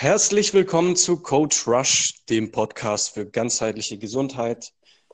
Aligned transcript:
Herzlich 0.00 0.54
willkommen 0.54 0.94
zu 0.94 1.20
Coach 1.20 1.66
Rush, 1.66 2.24
dem 2.28 2.52
Podcast 2.52 3.14
für 3.14 3.26
ganzheitliche 3.26 3.98
Gesundheit. 3.98 4.72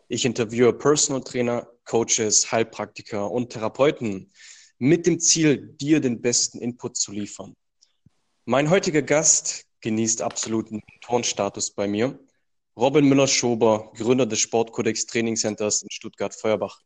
Ich 0.09 0.27
interviewe 0.27 0.75
Personal 0.75 1.23
Trainer, 1.23 1.67
Coaches, 1.87 2.53
Heilpraktiker 2.53 3.31
und 3.31 3.49
Therapeuten 3.49 4.31
mit 4.77 5.07
dem 5.07 5.21
Ziel, 5.21 5.75
dir 5.81 6.03
den 6.03 6.21
besten 6.21 6.59
Input 6.59 6.99
zu 6.99 7.13
liefern. 7.13 7.55
Mein 8.45 8.69
heutiger 8.69 9.01
Gast 9.01 9.65
genießt 9.81 10.21
absoluten 10.21 10.83
Turnstatus 11.01 11.71
bei 11.71 11.89
mir. 11.89 12.19
Robin 12.77 13.09
Müller-Schober, 13.09 13.91
Gründer 13.97 14.27
des 14.27 14.41
Sportkodex 14.41 15.07
Training 15.07 15.37
Centers 15.37 15.81
in 15.83 15.89
Stuttgart-Feuerbach. 15.91 16.79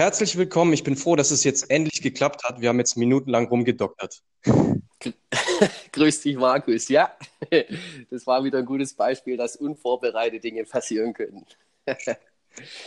Herzlich 0.00 0.38
willkommen. 0.38 0.72
Ich 0.72 0.82
bin 0.82 0.96
froh, 0.96 1.14
dass 1.14 1.30
es 1.30 1.44
jetzt 1.44 1.70
endlich 1.70 2.00
geklappt 2.00 2.44
hat. 2.44 2.62
Wir 2.62 2.70
haben 2.70 2.78
jetzt 2.78 2.96
minutenlang 2.96 3.48
rumgedoktert. 3.48 4.22
Grüß 5.92 6.22
dich, 6.22 6.36
Markus. 6.36 6.88
Ja, 6.88 7.14
das 8.10 8.26
war 8.26 8.42
wieder 8.42 8.60
ein 8.60 8.64
gutes 8.64 8.94
Beispiel, 8.94 9.36
dass 9.36 9.56
unvorbereitete 9.56 10.40
Dinge 10.40 10.64
passieren 10.64 11.12
können. 11.12 11.44
Ja, 11.86 12.16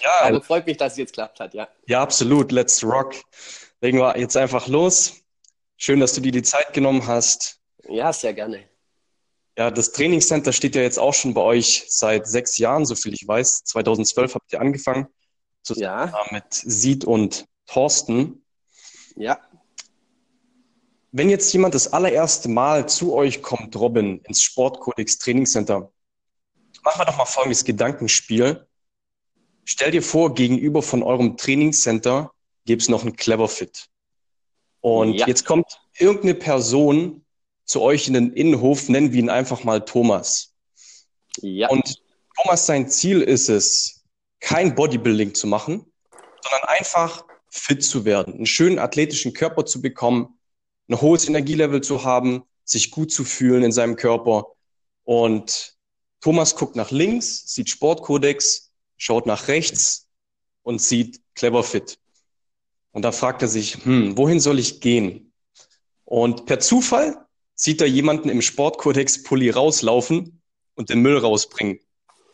aber 0.22 0.42
freut 0.42 0.66
mich, 0.66 0.78
dass 0.78 0.94
es 0.94 0.98
jetzt 0.98 1.14
klappt 1.14 1.40
hat, 1.40 1.54
ja. 1.54 1.68
Ja, 1.86 2.02
absolut. 2.02 2.52
Let's 2.52 2.84
rock. 2.84 3.14
Legen 3.80 4.00
wir 4.00 4.18
jetzt 4.18 4.36
einfach 4.36 4.68
los. 4.68 5.22
Schön, 5.78 6.00
dass 6.00 6.16
du 6.16 6.22
dir 6.22 6.32
die 6.32 6.42
Zeit 6.42 6.74
genommen 6.74 7.06
hast. 7.06 7.60
Ja, 7.88 8.12
sehr 8.12 8.34
gerne. 8.34 8.64
Ja, 9.56 9.70
das 9.70 9.92
Trainingscenter 9.92 10.52
steht 10.52 10.76
ja 10.76 10.82
jetzt 10.82 10.98
auch 10.98 11.14
schon 11.14 11.36
bei 11.36 11.42
euch 11.42 11.86
seit 11.90 12.26
sechs 12.26 12.58
Jahren, 12.58 12.88
so 12.88 12.96
viel 12.96 13.14
ich 13.14 13.28
weiß. 13.28 13.66
2012 13.66 14.34
habt 14.34 14.52
ihr 14.52 14.60
angefangen. 14.60 15.10
Zusammen 15.64 16.12
ja. 16.14 16.26
mit 16.32 16.54
Sid 16.54 17.06
und 17.06 17.48
Thorsten. 17.66 18.44
Ja. 19.16 19.40
Wenn 21.12 21.30
jetzt 21.30 21.52
jemand 21.54 21.76
das 21.76 21.94
allererste 21.94 22.50
Mal 22.50 22.90
zu 22.90 23.14
euch 23.14 23.42
kommt, 23.42 23.76
Robin, 23.76 24.20
ins 24.22 24.42
Sportkodex 24.42 25.20
Trainingscenter, 25.20 25.92
machen 26.84 27.00
wir 27.00 27.06
doch 27.06 27.18
mal 27.18 27.26
folgendes 27.26 27.64
Gedankenspiel. 27.64 28.68
Stell 29.64 29.92
dir 29.92 30.04
vor, 30.04 30.34
gegenüber 30.34 30.82
von 30.82 31.04
eurem 31.04 31.38
Trainingscenter 31.38 32.34
gibt 32.66 32.82
es 32.82 32.90
noch 32.90 33.04
einen 33.04 33.16
Cleverfit. 33.16 33.90
Und 34.82 35.14
ja. 35.14 35.28
jetzt 35.28 35.46
kommt 35.46 35.80
irgendeine 35.98 36.36
Person 36.36 37.24
zu 37.66 37.82
euch 37.82 38.08
in 38.08 38.14
den 38.14 38.34
Innenhof, 38.34 38.90
nennen 38.90 39.14
wir 39.14 39.20
ihn 39.20 39.30
einfach 39.30 39.64
mal 39.64 39.86
Thomas. 39.86 40.54
Ja. 41.38 41.70
Und 41.70 42.02
Thomas, 42.36 42.66
sein 42.66 42.90
Ziel 42.90 43.22
ist 43.22 43.50
es, 43.50 44.03
kein 44.44 44.76
Bodybuilding 44.76 45.34
zu 45.34 45.48
machen, 45.48 45.86
sondern 46.44 46.68
einfach 46.68 47.26
fit 47.50 47.84
zu 47.84 48.04
werden, 48.04 48.36
einen 48.36 48.46
schönen 48.46 48.78
athletischen 48.78 49.34
Körper 49.34 49.66
zu 49.66 49.82
bekommen, 49.82 50.38
ein 50.90 51.00
hohes 51.00 51.28
Energielevel 51.28 51.82
zu 51.82 52.04
haben, 52.04 52.44
sich 52.66 52.92
gut 52.92 53.12
zu 53.12 53.24
fühlen 53.24 53.64
in 53.64 53.72
seinem 53.72 53.96
Körper. 53.96 54.48
Und 55.06 55.76
Thomas 56.20 56.56
guckt 56.56 56.76
nach 56.76 56.92
links, 56.92 57.54
sieht 57.54 57.70
Sportkodex, 57.70 58.72
schaut 58.98 59.26
nach 59.26 59.48
rechts 59.48 60.08
und 60.62 60.82
sieht 60.82 61.22
Clever 61.36 61.64
Fit. 61.64 61.98
Und 62.92 63.04
da 63.04 63.12
fragt 63.12 63.42
er 63.42 63.48
sich, 63.48 63.86
hm, 63.86 64.18
wohin 64.18 64.40
soll 64.40 64.60
ich 64.60 64.82
gehen? 64.82 65.34
Und 66.04 66.46
per 66.46 66.60
Zufall 66.60 67.18
sieht 67.56 67.80
er 67.80 67.88
jemanden 67.88 68.30
im 68.30 68.42
Sportkodex 68.42 69.24
Pulli 69.24 69.50
rauslaufen 69.50 70.42
und 70.76 70.90
den 70.90 71.02
Müll 71.02 71.18
rausbringen. 71.18 71.80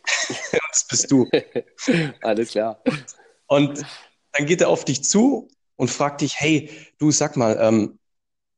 das 0.70 0.86
bist 0.88 1.10
du. 1.10 1.28
Alles 2.20 2.50
klar. 2.50 2.82
Und 3.46 3.84
dann 4.32 4.46
geht 4.46 4.60
er 4.60 4.68
auf 4.68 4.84
dich 4.84 5.04
zu 5.04 5.48
und 5.76 5.90
fragt 5.90 6.20
dich, 6.20 6.38
hey, 6.38 6.70
du 6.98 7.10
sag 7.10 7.36
mal, 7.36 7.58
ähm, 7.60 7.98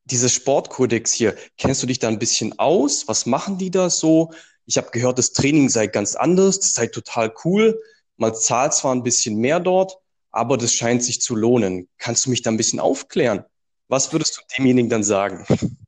dieses 0.05 0.33
Sportkodex 0.33 1.13
hier, 1.13 1.37
kennst 1.57 1.83
du 1.83 1.87
dich 1.87 1.99
da 1.99 2.09
ein 2.09 2.19
bisschen 2.19 2.59
aus? 2.59 3.07
Was 3.09 3.27
machen 3.27 3.59
die 3.59 3.71
da 3.71 3.89
so? 3.89 4.33
Ich 4.67 4.77
habe 4.77 4.91
gehört, 4.91 5.19
das 5.19 5.33
Training 5.33 5.69
sei 5.69 5.87
ganz 5.87 6.15
anders, 6.15 6.61
das 6.61 6.73
sei 6.73 6.87
total 6.89 7.33
cool. 7.45 7.81
Man 8.17 8.35
zahlt 8.35 8.75
zwar 8.75 8.95
ein 8.95 9.03
bisschen 9.03 9.37
mehr 9.37 9.61
dort, 9.61 9.97
aber 10.31 10.57
das 10.57 10.73
scheint 10.75 11.03
sich 11.03 11.21
zu 11.21 11.35
lohnen. 11.37 11.89
Kannst 11.99 12.27
du 12.27 12.31
mich 12.31 12.43
da 12.43 12.51
ein 12.51 12.57
bisschen 12.57 12.81
aufklären? 12.81 13.45
Was 13.89 14.13
würdest 14.13 14.37
du 14.37 14.43
demjenigen 14.57 14.91
dann 14.91 15.05
sagen? 15.05 15.47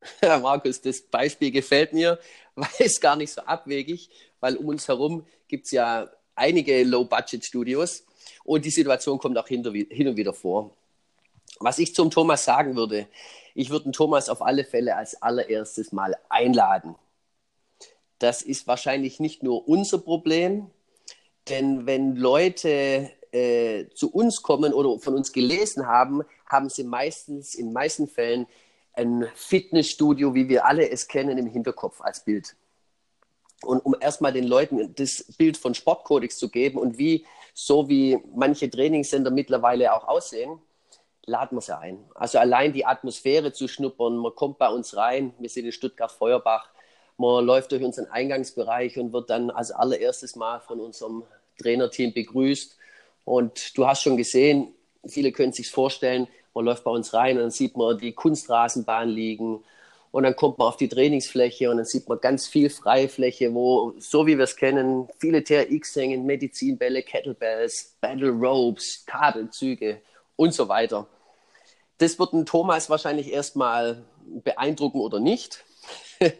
Markus, 0.22 0.80
das 0.80 1.00
Beispiel 1.02 1.50
gefällt 1.50 1.92
mir, 1.92 2.18
weil 2.54 2.68
es 2.78 3.00
gar 3.00 3.16
nicht 3.16 3.32
so 3.32 3.42
abwegig, 3.42 4.10
weil 4.40 4.56
um 4.56 4.68
uns 4.68 4.88
herum 4.88 5.26
gibt 5.48 5.66
es 5.66 5.72
ja 5.72 6.10
einige 6.34 6.82
Low-Budget-Studios 6.84 8.04
und 8.44 8.64
die 8.64 8.70
Situation 8.70 9.18
kommt 9.18 9.36
auch 9.36 9.48
hin 9.48 9.66
und 9.66 10.16
wieder 10.16 10.32
vor. 10.32 10.74
Was 11.58 11.78
ich 11.78 11.94
zum 11.94 12.10
Thomas 12.10 12.44
sagen 12.44 12.76
würde, 12.76 13.06
ich 13.54 13.70
würde 13.70 13.84
den 13.84 13.92
Thomas 13.92 14.28
auf 14.28 14.40
alle 14.40 14.64
Fälle 14.64 14.96
als 14.96 15.20
allererstes 15.20 15.92
mal 15.92 16.16
einladen. 16.28 16.94
Das 18.18 18.42
ist 18.42 18.66
wahrscheinlich 18.66 19.20
nicht 19.20 19.42
nur 19.42 19.68
unser 19.68 19.98
Problem, 19.98 20.70
denn 21.48 21.86
wenn 21.86 22.16
Leute 22.16 23.10
äh, 23.32 23.86
zu 23.94 24.10
uns 24.12 24.42
kommen 24.42 24.72
oder 24.72 24.98
von 24.98 25.14
uns 25.14 25.32
gelesen 25.32 25.86
haben, 25.86 26.22
haben 26.46 26.68
sie 26.68 26.84
meistens, 26.84 27.54
in 27.54 27.72
meisten 27.72 28.08
Fällen, 28.08 28.46
ein 29.00 29.28
Fitnessstudio, 29.34 30.34
wie 30.34 30.48
wir 30.48 30.66
alle 30.66 30.88
es 30.88 31.08
kennen, 31.08 31.38
im 31.38 31.46
Hinterkopf 31.46 32.00
als 32.00 32.24
Bild. 32.24 32.54
Und 33.62 33.80
um 33.80 33.94
erstmal 33.98 34.32
den 34.32 34.46
Leuten 34.46 34.94
das 34.94 35.24
Bild 35.36 35.56
von 35.56 35.74
Sportkodex 35.74 36.38
zu 36.38 36.48
geben 36.48 36.78
und 36.78 36.98
wie, 36.98 37.26
so 37.52 37.88
wie 37.88 38.18
manche 38.34 38.70
Trainingscenter 38.70 39.30
mittlerweile 39.30 39.94
auch 39.94 40.08
aussehen, 40.08 40.58
laden 41.26 41.56
wir 41.56 41.62
sie 41.62 41.76
ein. 41.76 41.98
Also 42.14 42.38
allein 42.38 42.72
die 42.72 42.86
Atmosphäre 42.86 43.52
zu 43.52 43.68
schnuppern, 43.68 44.16
man 44.16 44.34
kommt 44.34 44.58
bei 44.58 44.68
uns 44.68 44.96
rein, 44.96 45.34
wir 45.38 45.48
sind 45.48 45.66
in 45.66 45.72
Stuttgart-Feuerbach, 45.72 46.70
man 47.18 47.44
läuft 47.44 47.72
durch 47.72 47.82
unseren 47.82 48.06
Eingangsbereich 48.06 48.98
und 48.98 49.12
wird 49.12 49.28
dann 49.28 49.50
als 49.50 49.70
allererstes 49.70 50.36
Mal 50.36 50.60
von 50.60 50.80
unserem 50.80 51.24
Trainerteam 51.60 52.14
begrüßt. 52.14 52.78
Und 53.26 53.76
du 53.76 53.86
hast 53.86 54.02
schon 54.02 54.16
gesehen, 54.16 54.74
viele 55.06 55.30
können 55.30 55.52
sich 55.52 55.70
vorstellen, 55.70 56.28
man 56.54 56.64
läuft 56.64 56.84
bei 56.84 56.90
uns 56.90 57.14
rein 57.14 57.36
und 57.36 57.42
dann 57.42 57.50
sieht 57.50 57.76
man 57.76 57.98
die 57.98 58.12
Kunstrasenbahn 58.12 59.08
liegen 59.08 59.62
und 60.10 60.24
dann 60.24 60.34
kommt 60.34 60.58
man 60.58 60.68
auf 60.68 60.76
die 60.76 60.88
Trainingsfläche 60.88 61.70
und 61.70 61.76
dann 61.76 61.86
sieht 61.86 62.08
man 62.08 62.20
ganz 62.20 62.48
viel 62.48 62.68
Freifläche, 62.68 63.54
wo, 63.54 63.94
so 63.98 64.26
wie 64.26 64.36
wir 64.36 64.44
es 64.44 64.56
kennen, 64.56 65.08
viele 65.18 65.44
TRX 65.44 65.96
hängen, 65.96 66.26
Medizinbälle, 66.26 67.02
Kettlebells, 67.02 67.96
Battle 68.00 68.30
Ropes, 68.30 69.04
Kabelzüge 69.06 70.00
und 70.36 70.52
so 70.52 70.68
weiter. 70.68 71.06
Das 71.98 72.18
wird 72.18 72.32
den 72.32 72.46
Thomas 72.46 72.90
wahrscheinlich 72.90 73.32
erstmal 73.32 74.04
beeindrucken 74.42 75.00
oder 75.00 75.20
nicht. 75.20 75.64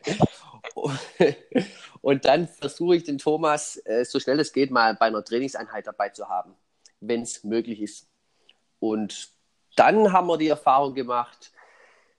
und 2.01 2.25
dann 2.25 2.49
versuche 2.49 2.97
ich 2.97 3.05
den 3.05 3.19
Thomas, 3.19 3.81
äh, 3.85 4.05
so 4.05 4.19
schnell 4.19 4.41
es 4.41 4.53
geht, 4.53 4.71
mal 4.71 4.95
bei 4.95 5.07
einer 5.07 5.25
Trainingseinheit 5.25 5.87
dabei 5.87 6.09
zu 6.09 6.29
haben, 6.29 6.55
wenn 7.01 7.23
es 7.23 7.45
möglich 7.45 7.81
ist. 7.81 8.09
Und 8.81 9.29
dann 9.77 10.13
haben 10.13 10.27
wir 10.27 10.39
die 10.39 10.49
Erfahrung 10.49 10.95
gemacht, 10.95 11.53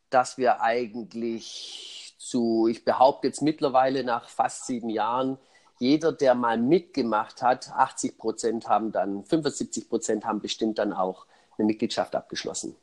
dass 0.10 0.38
wir 0.38 0.62
eigentlich 0.62 2.16
zu, 2.18 2.68
ich 2.70 2.86
behaupte 2.86 3.28
jetzt 3.28 3.42
mittlerweile 3.42 4.04
nach 4.04 4.30
fast 4.30 4.66
sieben 4.66 4.90
Jahren, 4.90 5.38
jeder, 5.80 6.12
der 6.12 6.36
mal 6.36 6.58
mitgemacht 6.58 7.42
hat, 7.42 7.72
80 7.72 8.18
Prozent 8.18 8.68
haben 8.68 8.92
dann, 8.92 9.24
75 9.24 9.90
Prozent 9.90 10.26
haben 10.26 10.40
bestimmt 10.40 10.78
dann 10.78 10.94
auch 10.94 11.26
eine 11.58 11.66
Mitgliedschaft 11.66 12.16
abgeschlossen. 12.16 12.76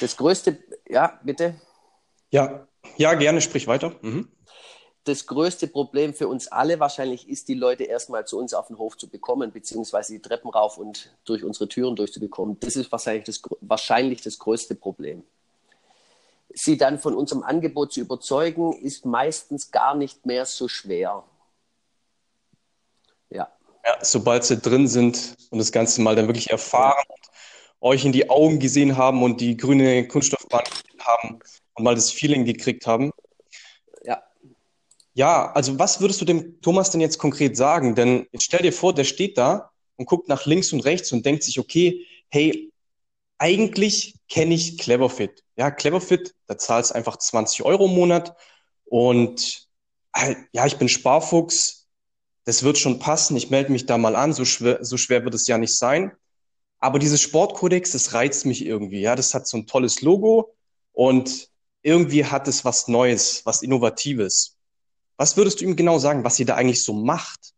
Das 0.00 0.16
größte, 0.16 0.58
ja, 0.88 1.18
bitte? 1.22 1.54
Ja, 2.30 2.66
ja, 2.96 3.14
gerne, 3.14 3.40
sprich 3.40 3.66
weiter. 3.66 3.94
Mhm. 4.02 4.28
Das 5.06 5.24
größte 5.24 5.68
Problem 5.68 6.14
für 6.14 6.26
uns 6.26 6.48
alle 6.48 6.80
wahrscheinlich 6.80 7.28
ist, 7.28 7.46
die 7.46 7.54
Leute 7.54 7.84
erstmal 7.84 8.26
zu 8.26 8.40
uns 8.40 8.52
auf 8.52 8.66
den 8.66 8.76
Hof 8.76 8.96
zu 8.96 9.08
bekommen, 9.08 9.52
beziehungsweise 9.52 10.14
die 10.14 10.20
Treppen 10.20 10.50
rauf 10.50 10.78
und 10.78 11.14
durch 11.24 11.44
unsere 11.44 11.68
Türen 11.68 11.94
durchzubekommen. 11.94 12.58
Das 12.58 12.74
ist 12.74 12.90
wahrscheinlich 12.90 13.22
das, 13.22 13.40
wahrscheinlich 13.60 14.20
das 14.22 14.36
größte 14.40 14.74
Problem. 14.74 15.22
Sie 16.52 16.76
dann 16.76 16.98
von 16.98 17.14
unserem 17.14 17.44
Angebot 17.44 17.92
zu 17.92 18.00
überzeugen, 18.00 18.72
ist 18.72 19.06
meistens 19.06 19.70
gar 19.70 19.94
nicht 19.94 20.26
mehr 20.26 20.44
so 20.44 20.66
schwer. 20.66 21.22
Ja. 23.30 23.48
ja 23.84 23.98
sobald 24.02 24.42
sie 24.42 24.58
drin 24.58 24.88
sind 24.88 25.36
und 25.50 25.60
das 25.60 25.70
Ganze 25.70 26.00
mal 26.00 26.16
dann 26.16 26.26
wirklich 26.26 26.50
erfahren 26.50 27.04
euch 27.80 28.04
in 28.04 28.10
die 28.10 28.28
Augen 28.28 28.58
gesehen 28.58 28.96
haben 28.96 29.22
und 29.22 29.40
die 29.40 29.56
grüne 29.56 30.08
Kunststoffbahn 30.08 30.64
haben 30.98 31.38
und 31.74 31.84
mal 31.84 31.94
das 31.94 32.10
Feeling 32.10 32.44
gekriegt 32.44 32.88
haben. 32.88 33.12
Ja. 35.16 35.50
Also 35.52 35.78
was 35.78 36.00
würdest 36.00 36.20
du 36.20 36.26
dem 36.26 36.60
Thomas 36.60 36.90
denn 36.90 37.00
jetzt 37.00 37.18
konkret 37.18 37.56
sagen? 37.56 37.94
Denn 37.94 38.26
jetzt 38.32 38.44
stell 38.44 38.60
dir 38.60 38.72
vor, 38.72 38.94
der 38.94 39.04
steht 39.04 39.38
da 39.38 39.70
und 39.96 40.06
guckt 40.06 40.28
nach 40.28 40.44
links 40.44 40.72
und 40.72 40.80
rechts 40.80 41.10
und 41.10 41.24
denkt 41.24 41.42
sich, 41.42 41.58
okay, 41.58 42.06
hey, 42.28 42.70
eigentlich 43.38 44.14
kenne 44.28 44.54
ich 44.54 44.76
Cleverfit. 44.78 45.42
Ja, 45.56 45.70
Cleverfit, 45.70 46.34
da 46.46 46.58
zahlst 46.58 46.94
einfach 46.94 47.16
20 47.16 47.64
Euro 47.64 47.86
im 47.86 47.94
Monat 47.94 48.36
und 48.84 49.68
halt, 50.14 50.36
ja, 50.52 50.66
ich 50.66 50.76
bin 50.76 50.88
Sparfuchs, 50.88 51.86
das 52.44 52.62
wird 52.62 52.78
schon 52.78 52.98
passen, 52.98 53.36
ich 53.36 53.48
melde 53.50 53.72
mich 53.72 53.86
da 53.86 53.96
mal 53.96 54.16
an, 54.16 54.34
so 54.34 54.44
schwer, 54.44 54.84
so 54.84 54.98
schwer 54.98 55.24
wird 55.24 55.34
es 55.34 55.46
ja 55.46 55.56
nicht 55.56 55.76
sein. 55.76 56.12
Aber 56.78 56.98
dieses 56.98 57.22
Sportkodex, 57.22 57.92
das 57.92 58.12
reizt 58.12 58.44
mich 58.44 58.64
irgendwie. 58.64 59.00
Ja, 59.00 59.16
das 59.16 59.32
hat 59.32 59.48
so 59.48 59.56
ein 59.56 59.66
tolles 59.66 60.02
Logo 60.02 60.54
und 60.92 61.48
irgendwie 61.82 62.26
hat 62.26 62.48
es 62.48 62.66
was 62.66 62.86
Neues, 62.86 63.42
was 63.46 63.62
Innovatives. 63.62 64.55
Was 65.16 65.36
würdest 65.36 65.60
du 65.60 65.64
ihm 65.64 65.76
genau 65.76 65.98
sagen, 65.98 66.24
was 66.24 66.38
ihr 66.38 66.46
da 66.46 66.56
eigentlich 66.56 66.82
so 66.82 66.92
macht? 66.92 67.54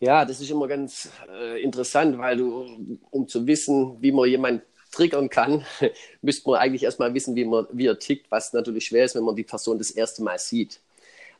Ja, 0.00 0.24
das 0.24 0.40
ist 0.40 0.50
immer 0.50 0.68
ganz 0.68 1.08
äh, 1.28 1.62
interessant, 1.62 2.18
weil 2.18 2.36
du, 2.36 2.98
um 3.10 3.28
zu 3.28 3.46
wissen, 3.46 3.96
wie 4.02 4.12
man 4.12 4.28
jemanden 4.28 4.62
triggern 4.92 5.30
kann, 5.30 5.64
müsste 6.22 6.50
man 6.50 6.60
eigentlich 6.60 6.82
erstmal 6.82 7.14
wissen, 7.14 7.34
wie, 7.34 7.44
man, 7.44 7.66
wie 7.72 7.86
er 7.86 7.98
tickt, 7.98 8.30
was 8.30 8.52
natürlich 8.52 8.86
schwer 8.86 9.04
ist, 9.04 9.14
wenn 9.14 9.24
man 9.24 9.36
die 9.36 9.44
Person 9.44 9.78
das 9.78 9.90
erste 9.90 10.22
Mal 10.22 10.38
sieht. 10.38 10.80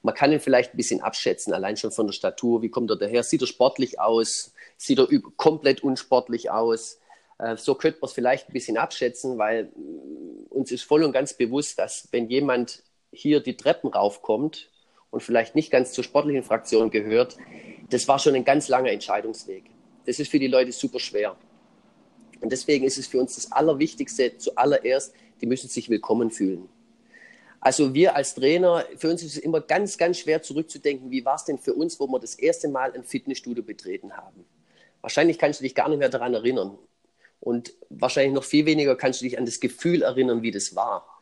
Man 0.02 0.14
kann 0.14 0.32
ihn 0.32 0.40
vielleicht 0.40 0.74
ein 0.74 0.76
bisschen 0.76 1.00
abschätzen, 1.00 1.52
allein 1.52 1.76
schon 1.76 1.90
von 1.90 2.06
der 2.06 2.12
Statur. 2.12 2.62
Wie 2.62 2.68
kommt 2.68 2.90
er 2.90 2.96
daher? 2.96 3.22
Sieht 3.22 3.42
er 3.42 3.46
sportlich 3.46 3.98
aus? 3.98 4.52
Sieht 4.76 4.98
er 4.98 5.08
komplett 5.36 5.82
unsportlich 5.82 6.50
aus? 6.50 6.98
Äh, 7.38 7.56
so 7.56 7.74
könnte 7.74 7.98
man 8.00 8.08
es 8.08 8.14
vielleicht 8.14 8.48
ein 8.48 8.52
bisschen 8.52 8.76
abschätzen, 8.76 9.36
weil 9.36 9.64
mm, 9.64 10.46
uns 10.50 10.70
ist 10.70 10.84
voll 10.84 11.02
und 11.02 11.12
ganz 11.12 11.34
bewusst, 11.34 11.78
dass 11.78 12.08
wenn 12.12 12.28
jemand 12.30 12.82
hier 13.16 13.40
die 13.40 13.56
Treppen 13.56 13.90
raufkommt 13.90 14.70
und 15.10 15.22
vielleicht 15.22 15.54
nicht 15.54 15.70
ganz 15.70 15.92
zur 15.92 16.04
sportlichen 16.04 16.42
Fraktion 16.42 16.90
gehört, 16.90 17.36
das 17.90 18.06
war 18.08 18.18
schon 18.18 18.34
ein 18.34 18.44
ganz 18.44 18.68
langer 18.68 18.90
Entscheidungsweg. 18.90 19.64
Das 20.04 20.18
ist 20.18 20.30
für 20.30 20.38
die 20.38 20.46
Leute 20.46 20.72
super 20.72 21.00
schwer. 21.00 21.36
Und 22.40 22.50
deswegen 22.52 22.84
ist 22.84 22.98
es 22.98 23.06
für 23.06 23.18
uns 23.18 23.34
das 23.34 23.50
Allerwichtigste 23.52 24.36
zuallererst, 24.38 25.14
die 25.40 25.46
müssen 25.46 25.68
sich 25.68 25.88
willkommen 25.88 26.30
fühlen. 26.30 26.68
Also 27.60 27.94
wir 27.94 28.14
als 28.14 28.34
Trainer, 28.34 28.84
für 28.96 29.10
uns 29.10 29.22
ist 29.22 29.36
es 29.36 29.38
immer 29.38 29.60
ganz, 29.60 29.98
ganz 29.98 30.18
schwer 30.18 30.42
zurückzudenken, 30.42 31.10
wie 31.10 31.24
war 31.24 31.36
es 31.36 31.44
denn 31.44 31.58
für 31.58 31.74
uns, 31.74 31.98
wo 31.98 32.06
wir 32.06 32.20
das 32.20 32.34
erste 32.34 32.68
Mal 32.68 32.92
ein 32.92 33.02
Fitnessstudio 33.02 33.64
betreten 33.64 34.16
haben. 34.16 34.44
Wahrscheinlich 35.00 35.38
kannst 35.38 35.60
du 35.60 35.64
dich 35.64 35.74
gar 35.74 35.88
nicht 35.88 35.98
mehr 35.98 36.08
daran 36.08 36.34
erinnern. 36.34 36.78
Und 37.40 37.74
wahrscheinlich 37.90 38.34
noch 38.34 38.44
viel 38.44 38.66
weniger 38.66 38.96
kannst 38.96 39.20
du 39.20 39.24
dich 39.24 39.38
an 39.38 39.46
das 39.46 39.60
Gefühl 39.60 40.02
erinnern, 40.02 40.42
wie 40.42 40.50
das 40.50 40.76
war. 40.76 41.15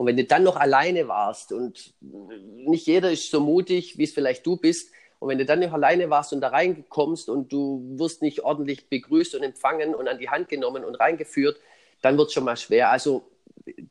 Und 0.00 0.06
wenn 0.06 0.16
du 0.16 0.24
dann 0.24 0.44
noch 0.44 0.56
alleine 0.56 1.08
warst 1.08 1.52
und 1.52 1.92
nicht 2.00 2.86
jeder 2.86 3.12
ist 3.12 3.30
so 3.30 3.38
mutig, 3.38 3.98
wie 3.98 4.04
es 4.04 4.14
vielleicht 4.14 4.46
du 4.46 4.56
bist, 4.56 4.90
und 5.18 5.28
wenn 5.28 5.36
du 5.36 5.44
dann 5.44 5.60
noch 5.60 5.74
alleine 5.74 6.08
warst 6.08 6.32
und 6.32 6.40
da 6.40 6.48
reinkommst 6.48 7.28
und 7.28 7.52
du 7.52 7.84
wirst 7.98 8.22
nicht 8.22 8.40
ordentlich 8.40 8.88
begrüßt 8.88 9.34
und 9.34 9.42
empfangen 9.42 9.94
und 9.94 10.08
an 10.08 10.18
die 10.18 10.30
Hand 10.30 10.48
genommen 10.48 10.86
und 10.86 10.94
reingeführt, 10.94 11.60
dann 12.00 12.16
wird 12.16 12.28
es 12.28 12.32
schon 12.32 12.44
mal 12.44 12.56
schwer. 12.56 12.90
Also 12.90 13.30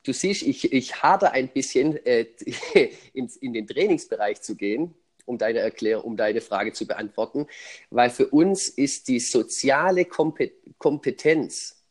du 0.02 0.12
siehst, 0.12 0.42
ich, 0.42 0.74
ich 0.74 1.04
hade 1.04 1.32
ein 1.32 1.48
bisschen 1.48 2.04
äh, 2.04 2.26
in, 3.14 3.30
in 3.42 3.54
den 3.54 3.68
Trainingsbereich 3.68 4.42
zu 4.42 4.56
gehen, 4.56 4.96
um 5.26 5.38
deine 5.38 5.60
Erklärung, 5.60 6.06
um 6.06 6.18
deine 6.18 6.42
Frage 6.42 6.74
zu 6.74 6.88
beantworten, 6.88 7.46
weil 7.92 8.10
für 8.10 8.30
uns 8.30 8.68
ist 8.68 9.10
die 9.10 9.20
soziale 9.20 10.06
Kompetenz 10.06 11.84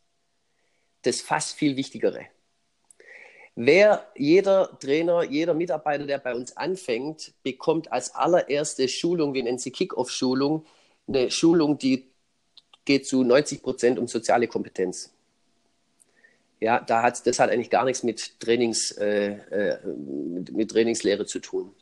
das 1.03 1.21
fast 1.21 1.55
viel 1.55 1.77
Wichtigere. 1.77 2.25
Wer, 3.61 4.07
jeder 4.15 4.79
Trainer, 4.79 5.21
jeder 5.23 5.53
Mitarbeiter, 5.53 6.05
der 6.05 6.17
bei 6.17 6.33
uns 6.33 6.55
anfängt, 6.55 7.33
bekommt 7.43 7.91
als 7.91 8.15
allererste 8.15 8.87
Schulung, 8.87 9.33
wir 9.33 9.43
nennen 9.43 9.57
sie 9.57 9.71
Kick-Off-Schulung, 9.71 10.65
eine 11.09 11.29
Schulung, 11.29 11.77
die 11.77 12.07
geht 12.85 13.05
zu 13.05 13.21
90 13.21 13.61
Prozent 13.61 13.99
um 13.99 14.07
soziale 14.07 14.47
Kompetenz. 14.47 15.11
Ja, 16.61 16.79
da 16.79 17.01
hat, 17.01 17.27
das 17.27 17.37
hat 17.39 17.49
eigentlich 17.49 17.69
gar 17.69 17.83
nichts 17.83 18.01
mit, 18.01 18.39
Trainings, 18.39 18.91
äh, 18.91 19.31
äh, 19.33 19.85
mit, 19.85 20.53
mit 20.53 20.71
Trainingslehre 20.71 21.25
zu 21.25 21.39
tun. 21.39 21.75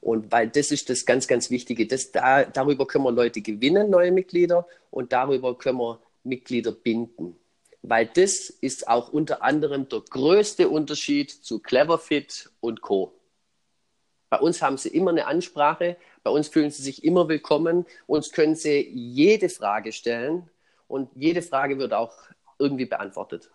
Und 0.00 0.30
weil 0.30 0.48
das 0.48 0.70
ist 0.70 0.90
das 0.90 1.06
ganz, 1.06 1.26
ganz 1.26 1.50
Wichtige. 1.50 1.88
Das, 1.88 2.12
da, 2.12 2.44
darüber 2.44 2.86
können 2.86 3.02
wir 3.02 3.10
Leute 3.10 3.40
gewinnen, 3.40 3.90
neue 3.90 4.12
Mitglieder, 4.12 4.64
und 4.92 5.12
darüber 5.12 5.58
können 5.58 5.78
wir 5.78 5.98
Mitglieder 6.22 6.70
binden. 6.70 7.34
Weil 7.82 8.06
das 8.06 8.50
ist 8.50 8.88
auch 8.88 9.12
unter 9.12 9.42
anderem 9.42 9.88
der 9.88 10.00
größte 10.00 10.68
Unterschied 10.68 11.30
zu 11.30 11.60
Cleverfit 11.60 12.50
und 12.60 12.82
Co. 12.82 13.14
Bei 14.28 14.38
uns 14.38 14.62
haben 14.62 14.76
sie 14.76 14.90
immer 14.90 15.10
eine 15.10 15.26
Ansprache, 15.26 15.96
bei 16.22 16.30
uns 16.30 16.48
fühlen 16.48 16.70
sie 16.70 16.82
sich 16.82 17.02
immer 17.02 17.28
willkommen, 17.28 17.86
uns 18.06 18.30
können 18.30 18.54
sie 18.54 18.88
jede 18.88 19.48
Frage 19.48 19.92
stellen 19.92 20.48
und 20.86 21.10
jede 21.14 21.42
Frage 21.42 21.78
wird 21.78 21.92
auch 21.92 22.14
irgendwie 22.58 22.86
beantwortet. 22.86 23.50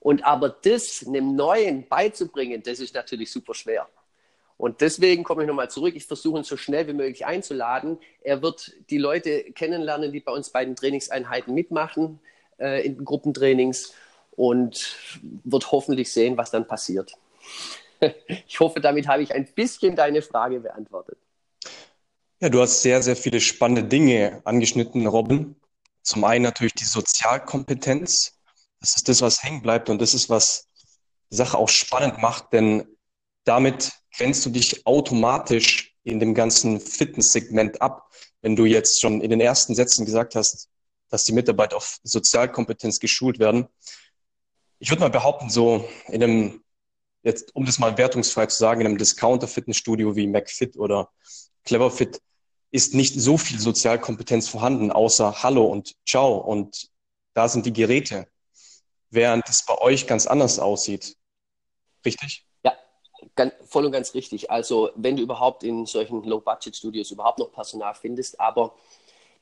Und 0.00 0.24
aber 0.24 0.48
das 0.50 1.06
einem 1.06 1.36
Neuen 1.36 1.88
beizubringen, 1.88 2.62
das 2.62 2.80
ist 2.80 2.94
natürlich 2.94 3.30
super 3.30 3.54
schwer. 3.54 3.88
Und 4.56 4.80
deswegen 4.80 5.24
komme 5.24 5.42
ich 5.42 5.48
nochmal 5.48 5.70
zurück. 5.70 5.94
Ich 5.96 6.06
versuche 6.06 6.38
ihn 6.38 6.44
so 6.44 6.56
schnell 6.56 6.86
wie 6.86 6.92
möglich 6.92 7.26
einzuladen. 7.26 7.98
Er 8.22 8.42
wird 8.42 8.72
die 8.90 8.98
Leute 8.98 9.44
kennenlernen, 9.52 10.12
die 10.12 10.20
bei 10.20 10.32
uns 10.32 10.50
bei 10.50 10.64
den 10.64 10.76
Trainingseinheiten 10.76 11.54
mitmachen, 11.54 12.20
äh, 12.58 12.86
in 12.86 13.04
Gruppentrainings 13.04 13.92
und 14.32 14.96
wird 15.44 15.70
hoffentlich 15.72 16.12
sehen, 16.12 16.36
was 16.36 16.50
dann 16.50 16.66
passiert. 16.66 17.12
ich 18.46 18.60
hoffe, 18.60 18.80
damit 18.80 19.08
habe 19.08 19.22
ich 19.22 19.32
ein 19.32 19.46
bisschen 19.54 19.96
deine 19.96 20.22
Frage 20.22 20.60
beantwortet. 20.60 21.18
Ja, 22.40 22.48
du 22.48 22.60
hast 22.60 22.82
sehr, 22.82 23.02
sehr 23.02 23.16
viele 23.16 23.40
spannende 23.40 23.84
Dinge 23.84 24.42
angeschnitten, 24.44 25.06
Robin. 25.06 25.56
Zum 26.02 26.24
einen 26.24 26.42
natürlich 26.42 26.74
die 26.74 26.84
Sozialkompetenz, 26.84 28.38
das 28.80 28.96
ist 28.96 29.08
das, 29.08 29.22
was 29.22 29.42
hängen 29.42 29.62
bleibt 29.62 29.88
und 29.88 30.02
das 30.02 30.12
ist, 30.12 30.28
was 30.28 30.68
die 31.30 31.36
Sache 31.36 31.56
auch 31.56 31.70
spannend 31.70 32.18
macht, 32.20 32.52
denn 32.52 32.86
damit 33.44 33.92
grenzt 34.14 34.44
du 34.44 34.50
dich 34.50 34.86
automatisch 34.86 35.94
in 36.02 36.20
dem 36.20 36.34
ganzen 36.34 36.80
Fitnesssegment 36.80 37.80
ab. 37.80 38.10
Wenn 38.42 38.56
du 38.56 38.66
jetzt 38.66 39.00
schon 39.00 39.22
in 39.22 39.30
den 39.30 39.40
ersten 39.40 39.74
Sätzen 39.74 40.04
gesagt 40.04 40.34
hast, 40.34 40.68
dass 41.14 41.22
die 41.22 41.32
Mitarbeiter 41.32 41.76
auf 41.76 42.00
Sozialkompetenz 42.02 42.98
geschult 42.98 43.38
werden. 43.38 43.68
Ich 44.80 44.90
würde 44.90 45.00
mal 45.00 45.10
behaupten, 45.10 45.48
so 45.48 45.88
in 46.08 46.24
einem, 46.24 46.64
jetzt 47.22 47.54
um 47.54 47.64
das 47.64 47.78
mal 47.78 47.96
wertungsfrei 47.96 48.46
zu 48.46 48.58
sagen, 48.58 48.80
in 48.80 48.88
einem 48.88 48.98
Discounter-Fitnessstudio 48.98 50.16
wie 50.16 50.26
McFit 50.26 50.76
oder 50.76 51.10
CleverFit 51.64 52.20
ist 52.72 52.94
nicht 52.94 53.14
so 53.14 53.38
viel 53.38 53.60
Sozialkompetenz 53.60 54.48
vorhanden, 54.48 54.90
außer 54.90 55.44
Hallo 55.44 55.64
und 55.66 55.94
Ciao 56.04 56.36
und 56.36 56.90
da 57.32 57.48
sind 57.48 57.64
die 57.64 57.72
Geräte 57.72 58.26
während 59.10 59.48
es 59.48 59.64
bei 59.64 59.78
euch 59.78 60.08
ganz 60.08 60.26
anders 60.26 60.58
aussieht. 60.58 61.16
Richtig? 62.04 62.44
Ja, 62.64 62.72
ganz, 63.36 63.54
voll 63.64 63.84
und 63.86 63.92
ganz 63.92 64.14
richtig. 64.14 64.50
Also 64.50 64.90
wenn 64.96 65.16
du 65.16 65.22
überhaupt 65.22 65.62
in 65.62 65.86
solchen 65.86 66.24
Low-Budget-Studios 66.24 67.12
überhaupt 67.12 67.38
noch 67.38 67.52
Personal 67.52 67.94
findest, 67.94 68.40
aber 68.40 68.74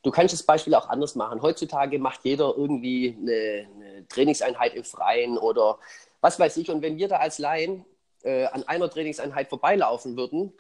du 0.03 0.11
kannst 0.11 0.35
das 0.35 0.43
Beispiel 0.43 0.75
auch 0.75 0.89
anders 0.89 1.15
machen. 1.15 1.43
Heutzutage 1.43 1.99
macht 1.99 2.21
jeder 2.25 2.55
irgendwie 2.57 3.17
eine, 3.19 3.69
eine 3.75 4.09
Trainingseinheit 4.09 4.75
im 4.75 4.85
Freien 4.85 5.39
oder 5.39 5.79
was 6.21 6.39
weiß 6.39 6.57
ich. 6.59 6.71
Und 6.71 6.83
wenn 6.83 6.99
wir 6.99 7.09
da 7.09 7.17
als 7.17 7.39
Laien 7.39 7.85
äh, 8.23 8.45
an 8.47 8.65
einer 8.65 8.89
Trainingseinheit 8.89 9.49
vorbeilaufen 9.49 10.17
würden 10.17 10.53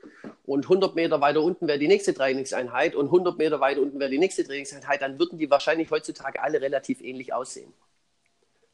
und 0.46 0.64
100 0.64 0.94
Meter 0.94 1.20
weiter 1.20 1.42
unten 1.42 1.68
wäre 1.68 1.78
die 1.78 1.88
nächste 1.88 2.14
Trainingseinheit 2.14 2.94
und 2.94 3.06
100 3.06 3.38
Meter 3.38 3.60
weiter 3.60 3.80
unten 3.80 4.00
wäre 4.00 4.10
die 4.10 4.18
nächste 4.18 4.44
Trainingseinheit, 4.44 5.02
dann 5.02 5.18
würden 5.18 5.38
die 5.38 5.50
wahrscheinlich 5.50 5.90
heutzutage 5.90 6.42
alle 6.42 6.60
relativ 6.60 7.00
ähnlich 7.00 7.32
aussehen. 7.32 7.72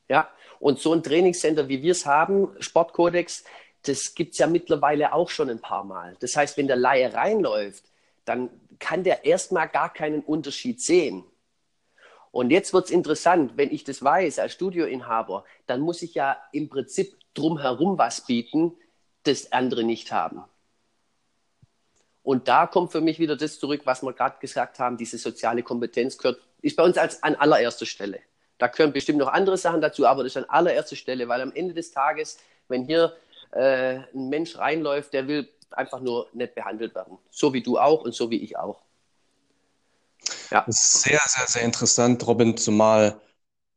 Ja, 0.09 0.31
und 0.59 0.81
so 0.81 0.95
ein 0.95 1.03
Trainingscenter, 1.03 1.69
wie 1.69 1.83
wir 1.83 1.93
es 1.93 2.07
haben, 2.07 2.51
Sportkodex, 2.61 3.45
das 3.83 4.15
gibt 4.15 4.33
es 4.33 4.39
ja 4.39 4.47
mittlerweile 4.47 5.13
auch 5.13 5.29
schon 5.29 5.51
ein 5.51 5.61
paar 5.61 5.85
Mal. 5.85 6.17
Das 6.21 6.35
heißt, 6.35 6.57
wenn 6.57 6.67
der 6.67 6.77
Laie 6.77 7.13
reinläuft, 7.13 7.85
dann 8.25 8.49
kann 8.79 9.05
der 9.05 9.25
erstmal 9.25 9.69
gar 9.69 9.93
keinen 9.93 10.21
Unterschied 10.21 10.81
sehen. 10.81 11.25
Und 12.31 12.51
jetzt 12.51 12.73
wird 12.73 12.87
es 12.87 12.91
interessant, 12.91 13.53
wenn 13.57 13.71
ich 13.71 13.85
das 13.85 14.03
weiß 14.03 14.39
als 14.39 14.53
Studioinhaber, 14.53 15.45
dann 15.67 15.81
muss 15.81 16.03
ich 16.03 16.15
ja 16.15 16.37
im 16.53 16.69
Prinzip 16.69 17.17
drumherum 17.35 17.99
was 17.99 18.27
bieten, 18.27 18.77
das 19.25 19.53
andere 19.53 19.83
nicht 19.83 20.13
haben. 20.13 20.45
Und 22.23 22.49
da 22.49 22.67
kommt 22.67 22.93
für 22.93 23.01
mich 23.01 23.19
wieder 23.19 23.37
das 23.37 23.59
zurück, 23.59 23.83
was 23.85 24.03
wir 24.03 24.13
gerade 24.13 24.39
gesagt 24.39 24.79
haben, 24.79 24.99
diese 24.99 25.17
soziale 25.17 25.63
Kompetenz 25.63 26.19
gehört, 26.19 26.41
ist 26.61 26.77
bei 26.77 26.83
uns 26.83 26.99
als 26.99 27.23
an 27.23 27.35
allererster 27.37 27.87
Stelle. 27.87 28.21
Da 28.59 28.67
gehören 28.67 28.93
bestimmt 28.93 29.19
noch 29.19 29.33
andere 29.33 29.57
Sachen 29.57 29.81
dazu, 29.81 30.07
aber 30.07 30.25
das 30.25 30.33
ist 30.33 30.37
an 30.37 30.51
allererster 30.51 30.97
Stelle, 30.97 31.29
weil 31.29 31.41
am 31.41 31.53
Ende 31.53 31.73
des 31.73 31.91
Tages, 31.93 32.39
wenn 32.69 32.85
hier 32.85 33.17
äh, 33.53 34.01
ein 34.15 34.29
Mensch 34.29 34.59
reinläuft, 34.59 35.13
der 35.13 35.27
will 35.27 35.49
einfach 35.73 36.01
nur 36.01 36.29
nicht 36.33 36.55
behandelt 36.55 36.95
werden. 36.95 37.19
So 37.31 37.53
wie 37.53 37.63
du 37.63 37.79
auch 37.79 38.03
und 38.03 38.15
so 38.15 38.31
wie 38.31 38.39
ich 38.39 38.57
auch. 38.57 38.83
Ja. 40.51 40.65
Das 40.67 40.85
ist 40.85 41.03
sehr, 41.03 41.21
sehr, 41.27 41.47
sehr 41.47 41.63
interessant, 41.63 42.27
Robin, 42.27 42.57
zumal 42.57 43.21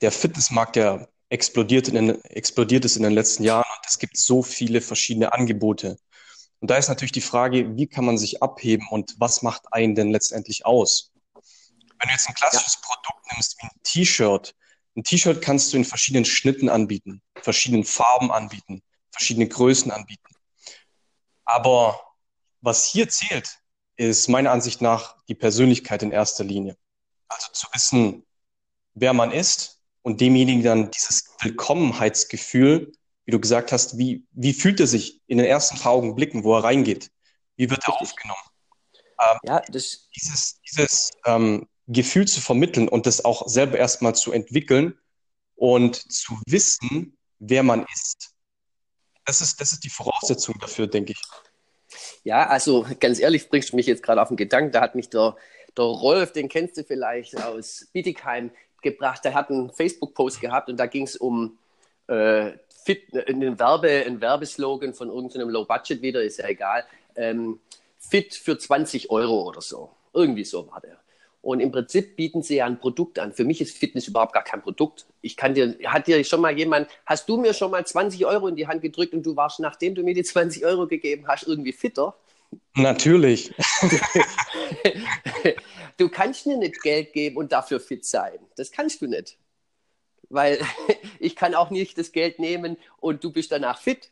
der 0.02 0.12
Fitnessmarkt 0.12 0.76
ja 0.76 1.08
explodiert, 1.30 1.88
in 1.88 1.96
den, 1.96 2.26
explodiert 2.26 2.86
ist 2.86 2.98
in 2.98 3.04
den 3.04 3.14
letzten 3.14 3.44
Jahren 3.44 3.70
und 3.78 3.88
es 3.88 4.00
gibt 4.00 4.18
so 4.18 4.42
viele 4.44 4.82
verschiedene 4.82 5.34
Angebote. 5.34 5.98
Und 6.60 6.70
da 6.70 6.78
ist 6.78 6.90
natürlich 6.90 7.12
die 7.12 7.22
Frage, 7.22 7.76
wie 7.76 7.88
kann 7.88 8.06
man 8.06 8.18
sich 8.18 8.44
abheben 8.44 8.88
und 8.90 9.16
was 9.18 9.42
macht 9.42 9.64
einen 9.72 9.96
denn 9.96 10.12
letztendlich 10.12 10.66
aus? 10.66 11.12
Wenn 11.34 12.08
du 12.08 12.14
jetzt 12.14 12.28
ein 12.28 12.36
klassisches 12.36 12.76
ja. 12.76 12.82
Produkt 12.88 13.32
nimmst 13.32 13.58
wie 13.58 13.66
ein 13.66 13.82
T-Shirt, 13.84 14.56
ein 14.96 15.04
T-Shirt 15.04 15.42
kannst 15.42 15.72
du 15.72 15.78
in 15.78 15.86
verschiedenen 15.86 16.26
Schnitten 16.26 16.70
anbieten, 16.70 17.22
verschiedenen 17.36 17.86
Farben 17.86 18.32
anbieten, 18.32 18.84
verschiedene 19.12 19.48
Größen 19.48 19.92
anbieten. 19.92 20.31
Aber 21.46 22.00
was 22.62 22.86
hier 22.86 23.10
zählt, 23.10 23.60
ist 23.96 24.30
meiner 24.30 24.52
Ansicht 24.52 24.82
nach 24.82 25.16
die 25.28 25.36
Persönlichkeit 25.36 26.04
in 26.04 26.12
erster 26.12 26.44
Linie. 26.44 26.78
Also 27.28 27.48
zu 27.54 27.68
wissen, 27.74 28.26
wer 28.94 29.14
man 29.14 29.32
ist 29.32 29.82
und 30.02 30.22
demjenigen 30.22 30.64
dann 30.64 30.92
dieses 30.92 31.36
Willkommenheitsgefühl, 31.40 32.92
wie 33.26 33.32
du 33.32 33.40
gesagt 33.40 33.72
hast, 33.72 33.98
wie, 33.98 34.26
wie 34.32 34.54
fühlt 34.54 34.80
er 34.80 34.88
sich 34.88 35.22
in 35.28 35.38
den 35.38 35.48
ersten 35.48 35.78
paar 35.78 35.94
Augenblicken, 35.94 36.44
wo 36.44 36.56
er 36.56 36.64
reingeht? 36.64 37.12
Wie 37.56 37.70
wird 37.70 37.88
er 37.88 38.02
aufgenommen? 38.02 38.42
Ähm, 39.20 39.38
ja, 39.44 39.62
das 39.70 40.10
dieses 40.16 40.60
dieses 40.68 41.12
ähm, 41.26 41.68
Gefühl 41.88 42.28
zu 42.28 42.42
vermitteln 42.42 42.88
und 42.88 43.06
das 43.06 43.24
auch 43.24 43.48
selber 43.48 43.78
erstmal 43.78 44.16
zu 44.16 44.32
entwickeln 44.32 44.98
und 45.56 45.96
zu 46.12 46.40
wissen, 46.48 47.18
wer 47.40 47.64
man 47.64 47.86
ist. 47.94 48.34
Das 49.32 49.40
ist, 49.40 49.62
das 49.62 49.72
ist 49.72 49.86
die 49.86 49.90
Voraussetzung 49.90 50.56
dafür, 50.60 50.88
denke 50.88 51.14
ich. 51.14 51.22
Ja, 52.26 52.48
also 52.48 52.86
ganz 53.00 53.18
ehrlich, 53.18 53.48
bringst 53.48 53.72
du 53.72 53.78
mich 53.78 53.86
jetzt 53.86 54.04
gerade 54.04 54.22
auf 54.22 54.28
den 54.28 54.36
Gedanken. 54.36 54.74
Da 54.74 54.82
hat 54.82 54.94
mich 54.94 55.08
der, 55.08 55.38
der 55.78 55.86
Rolf, 55.86 56.34
den 56.34 56.50
kennst 56.50 56.76
du 56.76 56.84
vielleicht 56.84 57.42
aus 57.42 57.88
Bietigheim, 57.94 58.52
gebracht. 58.82 59.24
Der 59.24 59.34
hat 59.34 59.50
einen 59.50 59.72
Facebook-Post 59.72 60.42
gehabt 60.42 60.68
und 60.68 60.76
da 60.76 60.86
ging 60.86 61.04
es 61.04 61.16
um 61.16 61.58
äh, 62.08 62.52
Fit, 62.84 63.16
einen, 63.26 63.58
Werbe, 63.58 64.04
einen 64.06 64.20
Werbeslogan 64.20 64.94
von 64.94 65.08
irgendeinem 65.08 65.50
Low 65.50 65.64
Budget 65.64 66.02
wieder, 66.02 66.22
ist 66.22 66.40
ja 66.40 66.50
egal. 66.50 66.84
Ähm, 67.16 67.62
fit 68.00 68.36
für 68.36 68.58
20 68.58 69.12
Euro 69.12 69.48
oder 69.48 69.62
so. 69.62 69.92
Irgendwie 70.12 70.44
so 70.44 70.70
war 70.70 70.82
der. 70.82 71.01
Und 71.42 71.60
im 71.60 71.72
Prinzip 71.72 72.16
bieten 72.16 72.44
sie 72.44 72.58
ja 72.58 72.66
ein 72.66 72.80
Produkt 72.80 73.18
an. 73.18 73.34
Für 73.34 73.44
mich 73.44 73.62
ist 73.62 73.76
Fitness 73.76 74.08
überhaupt 74.08 74.34
gar 74.34 74.44
kein 74.44 74.62
Produkt. 74.62 75.08
Ich 75.22 75.36
kann 75.36 75.56
dir, 75.56 75.76
hat 75.86 76.06
dir 76.06 76.24
schon 76.24 76.40
mal 76.40 76.56
jemand, 76.56 76.88
hast 77.06 77.28
du 77.28 77.38
mir 77.38 77.56
schon 77.56 77.72
mal 77.72 77.86
20 77.86 78.26
Euro 78.28 78.48
in 78.48 78.56
die 78.56 78.68
Hand 78.68 78.84
gedrückt 78.84 79.14
und 79.14 79.26
du 79.26 79.36
warst, 79.36 79.60
nachdem 79.60 79.96
du 79.96 80.04
mir 80.04 80.14
die 80.14 80.24
20 80.24 80.64
Euro 80.66 80.88
gegeben 80.88 81.28
hast, 81.28 81.48
irgendwie 81.48 81.74
fitter? 81.74 82.16
Natürlich. 82.76 83.54
du 85.98 86.10
kannst 86.10 86.46
mir 86.46 86.58
nicht 86.58 86.82
Geld 86.84 87.12
geben 87.14 87.38
und 87.38 87.52
dafür 87.52 87.80
fit 87.80 88.06
sein. 88.06 88.38
Das 88.56 88.72
kannst 88.72 89.02
du 89.02 89.08
nicht. 89.08 89.38
Weil 90.30 90.60
ich 91.20 91.36
kann 91.36 91.56
auch 91.56 91.72
nicht 91.72 91.98
das 91.98 92.12
Geld 92.12 92.38
nehmen 92.38 92.78
und 92.98 93.24
du 93.24 93.32
bist 93.32 93.52
danach 93.52 93.80
fit. 93.80 94.12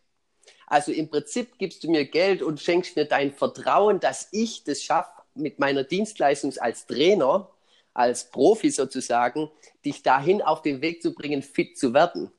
Also 0.65 0.91
im 0.91 1.09
Prinzip 1.09 1.59
gibst 1.59 1.83
du 1.83 1.91
mir 1.91 2.05
Geld 2.05 2.41
und 2.41 2.59
schenkst 2.59 2.95
mir 2.95 3.05
dein 3.05 3.33
Vertrauen, 3.33 3.99
dass 3.99 4.29
ich 4.31 4.63
das 4.63 4.81
schaffe, 4.81 5.18
mit 5.39 5.59
meiner 5.59 5.83
Dienstleistung 5.83 6.53
als 6.59 6.85
Trainer, 6.85 7.49
als 7.93 8.31
Profi 8.31 8.69
sozusagen, 8.71 9.49
dich 9.83 10.03
dahin 10.03 10.41
auf 10.41 10.61
den 10.61 10.81
Weg 10.81 11.01
zu 11.01 11.13
bringen, 11.13 11.41
fit 11.41 11.77
zu 11.77 11.93
werden. 11.93 12.31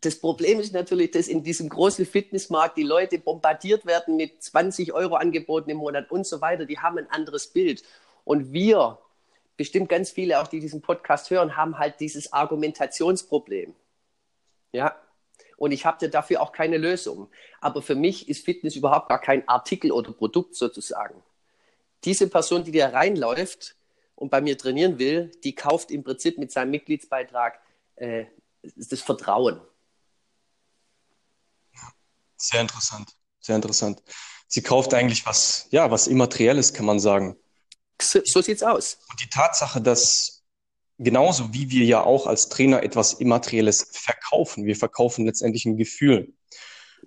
Das 0.00 0.18
Problem 0.18 0.60
ist 0.60 0.74
natürlich, 0.74 1.12
dass 1.12 1.28
in 1.28 1.42
diesem 1.42 1.68
großen 1.68 2.04
Fitnessmarkt 2.04 2.76
die 2.76 2.82
Leute 2.82 3.18
bombardiert 3.18 3.86
werden 3.86 4.16
mit 4.16 4.42
20 4.42 4.92
Euro 4.92 5.14
Angeboten 5.14 5.70
im 5.70 5.78
Monat 5.78 6.10
und 6.10 6.26
so 6.26 6.40
weiter. 6.40 6.66
Die 6.66 6.78
haben 6.78 6.98
ein 6.98 7.10
anderes 7.10 7.46
Bild. 7.46 7.82
Und 8.24 8.52
wir, 8.52 8.98
bestimmt 9.56 9.88
ganz 9.88 10.10
viele 10.10 10.40
auch, 10.40 10.46
die 10.46 10.60
diesen 10.60 10.82
Podcast 10.82 11.30
hören, 11.30 11.56
haben 11.56 11.78
halt 11.78 12.00
dieses 12.00 12.32
Argumentationsproblem. 12.32 13.74
Ja. 14.72 14.96
Und 15.56 15.72
ich 15.72 15.86
habe 15.86 16.08
dafür 16.10 16.42
auch 16.42 16.52
keine 16.52 16.76
Lösung. 16.76 17.30
Aber 17.60 17.80
für 17.80 17.94
mich 17.94 18.28
ist 18.28 18.44
Fitness 18.44 18.76
überhaupt 18.76 19.08
gar 19.08 19.20
kein 19.20 19.48
Artikel 19.48 19.90
oder 19.90 20.12
Produkt 20.12 20.54
sozusagen 20.54 21.22
diese 22.04 22.28
Person, 22.28 22.64
die 22.64 22.72
da 22.72 22.88
reinläuft 22.88 23.76
und 24.14 24.30
bei 24.30 24.40
mir 24.40 24.56
trainieren 24.56 24.98
will, 24.98 25.30
die 25.42 25.54
kauft 25.54 25.90
im 25.90 26.04
Prinzip 26.04 26.38
mit 26.38 26.52
seinem 26.52 26.70
Mitgliedsbeitrag 26.70 27.60
äh, 27.96 28.26
das 28.62 29.00
Vertrauen. 29.00 29.60
Sehr 32.36 32.60
interessant, 32.60 33.16
sehr 33.40 33.56
interessant. 33.56 34.02
Sie 34.48 34.62
kauft 34.62 34.94
eigentlich 34.94 35.24
was, 35.26 35.66
ja, 35.70 35.90
was 35.90 36.06
Immaterielles, 36.06 36.74
kann 36.74 36.86
man 36.86 37.00
sagen. 37.00 37.36
So, 38.00 38.20
so 38.24 38.42
sieht's 38.42 38.62
aus. 38.62 38.98
Und 39.10 39.20
die 39.20 39.28
Tatsache, 39.28 39.80
dass 39.80 40.44
genauso 40.98 41.52
wie 41.52 41.70
wir 41.70 41.84
ja 41.84 42.02
auch 42.02 42.26
als 42.26 42.48
Trainer 42.48 42.82
etwas 42.82 43.14
Immaterielles 43.14 43.90
verkaufen, 43.92 44.66
wir 44.66 44.76
verkaufen 44.76 45.26
letztendlich 45.26 45.64
ein 45.64 45.76
Gefühl. 45.76 46.34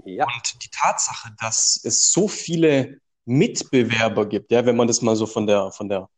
Ja. 0.05 0.25
Und 0.25 0.63
die 0.63 0.69
Tatsache, 0.69 1.29
dass 1.39 1.79
es 1.83 2.11
so 2.11 2.27
viele 2.27 2.99
Mitbewerber 3.27 4.25
gibt, 4.25 4.51
ja, 4.51 4.65
wenn 4.65 4.75
man 4.75 4.87
das 4.87 5.01
mal 5.01 5.15
so 5.15 5.25
von 5.25 5.47
der, 5.47 5.71
von 5.71 5.89
der 5.89 6.09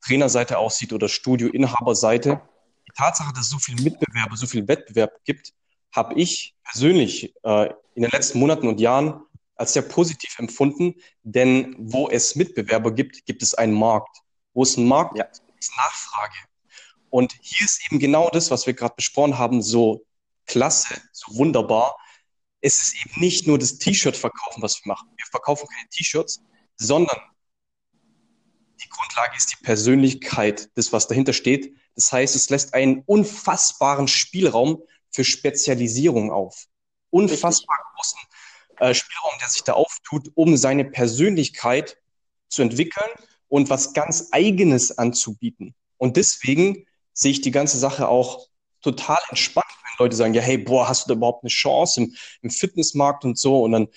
Trainerseite 0.00 0.58
aussieht 0.58 0.92
oder 0.92 1.08
Studioinhaberseite, 1.08 2.40
die 2.86 2.92
Tatsache, 2.96 3.32
dass 3.32 3.44
es 3.44 3.50
so 3.50 3.58
viele 3.58 3.82
Mitbewerber, 3.82 4.36
so 4.36 4.46
viel 4.46 4.66
Wettbewerb 4.66 5.24
gibt, 5.24 5.52
habe 5.92 6.14
ich 6.14 6.54
persönlich 6.64 7.34
äh, 7.44 7.70
in 7.94 8.02
den 8.02 8.10
letzten 8.10 8.38
Monaten 8.38 8.66
und 8.66 8.80
Jahren 8.80 9.20
als 9.56 9.74
sehr 9.74 9.82
positiv 9.82 10.38
empfunden, 10.38 10.94
denn 11.22 11.76
wo 11.78 12.08
es 12.08 12.34
Mitbewerber 12.34 12.92
gibt, 12.92 13.24
gibt 13.26 13.42
es 13.42 13.54
einen 13.54 13.74
Markt. 13.74 14.18
Wo 14.52 14.62
es 14.62 14.76
einen 14.76 14.88
Markt 14.88 15.16
ja. 15.16 15.24
gibt, 15.24 15.42
ist 15.58 15.76
Nachfrage. 15.76 16.34
Und 17.10 17.34
hier 17.40 17.64
ist 17.64 17.84
eben 17.86 17.98
genau 17.98 18.28
das, 18.30 18.50
was 18.50 18.66
wir 18.66 18.74
gerade 18.74 18.94
besprochen 18.96 19.38
haben, 19.38 19.62
so 19.62 20.04
klasse, 20.46 21.00
so 21.12 21.36
wunderbar. 21.36 21.96
Es 22.60 22.82
ist 22.82 22.96
eben 23.04 23.20
nicht 23.20 23.46
nur 23.46 23.58
das 23.58 23.78
T-Shirt 23.78 24.16
verkaufen, 24.16 24.62
was 24.62 24.82
wir 24.82 24.92
machen. 24.92 25.08
Wir 25.16 25.26
verkaufen 25.30 25.68
keine 25.68 25.88
T-Shirts, 25.90 26.42
sondern 26.76 27.18
die 28.82 28.88
Grundlage 28.88 29.36
ist 29.36 29.52
die 29.52 29.64
Persönlichkeit, 29.64 30.70
das, 30.74 30.92
was 30.92 31.08
dahinter 31.08 31.32
steht. 31.32 31.74
Das 31.94 32.12
heißt, 32.12 32.34
es 32.34 32.50
lässt 32.50 32.74
einen 32.74 33.02
unfassbaren 33.06 34.08
Spielraum 34.08 34.82
für 35.10 35.24
Spezialisierung 35.24 36.30
auf. 36.32 36.66
Unfassbar 37.10 37.76
großen 37.94 38.18
äh, 38.78 38.94
Spielraum, 38.94 39.32
der 39.40 39.48
sich 39.48 39.62
da 39.62 39.74
auftut, 39.74 40.30
um 40.34 40.56
seine 40.56 40.84
Persönlichkeit 40.84 41.96
zu 42.48 42.62
entwickeln 42.62 43.10
und 43.48 43.70
was 43.70 43.94
ganz 43.94 44.28
Eigenes 44.32 44.98
anzubieten. 44.98 45.74
Und 45.96 46.16
deswegen 46.16 46.86
sehe 47.12 47.30
ich 47.30 47.40
die 47.40 47.52
ganze 47.52 47.78
Sache 47.78 48.08
auch 48.08 48.48
total 48.82 49.18
entspannt, 49.30 49.66
wenn 49.68 50.04
Leute 50.04 50.16
sagen, 50.16 50.34
ja, 50.34 50.42
hey, 50.42 50.58
boah, 50.58 50.88
hast 50.88 51.04
du 51.04 51.08
da 51.08 51.14
überhaupt 51.14 51.44
eine 51.44 51.50
Chance 51.50 52.02
im, 52.02 52.16
im 52.42 52.50
Fitnessmarkt 52.50 53.24
und 53.24 53.38
so? 53.38 53.62
Und 53.62 53.72
dann, 53.72 53.88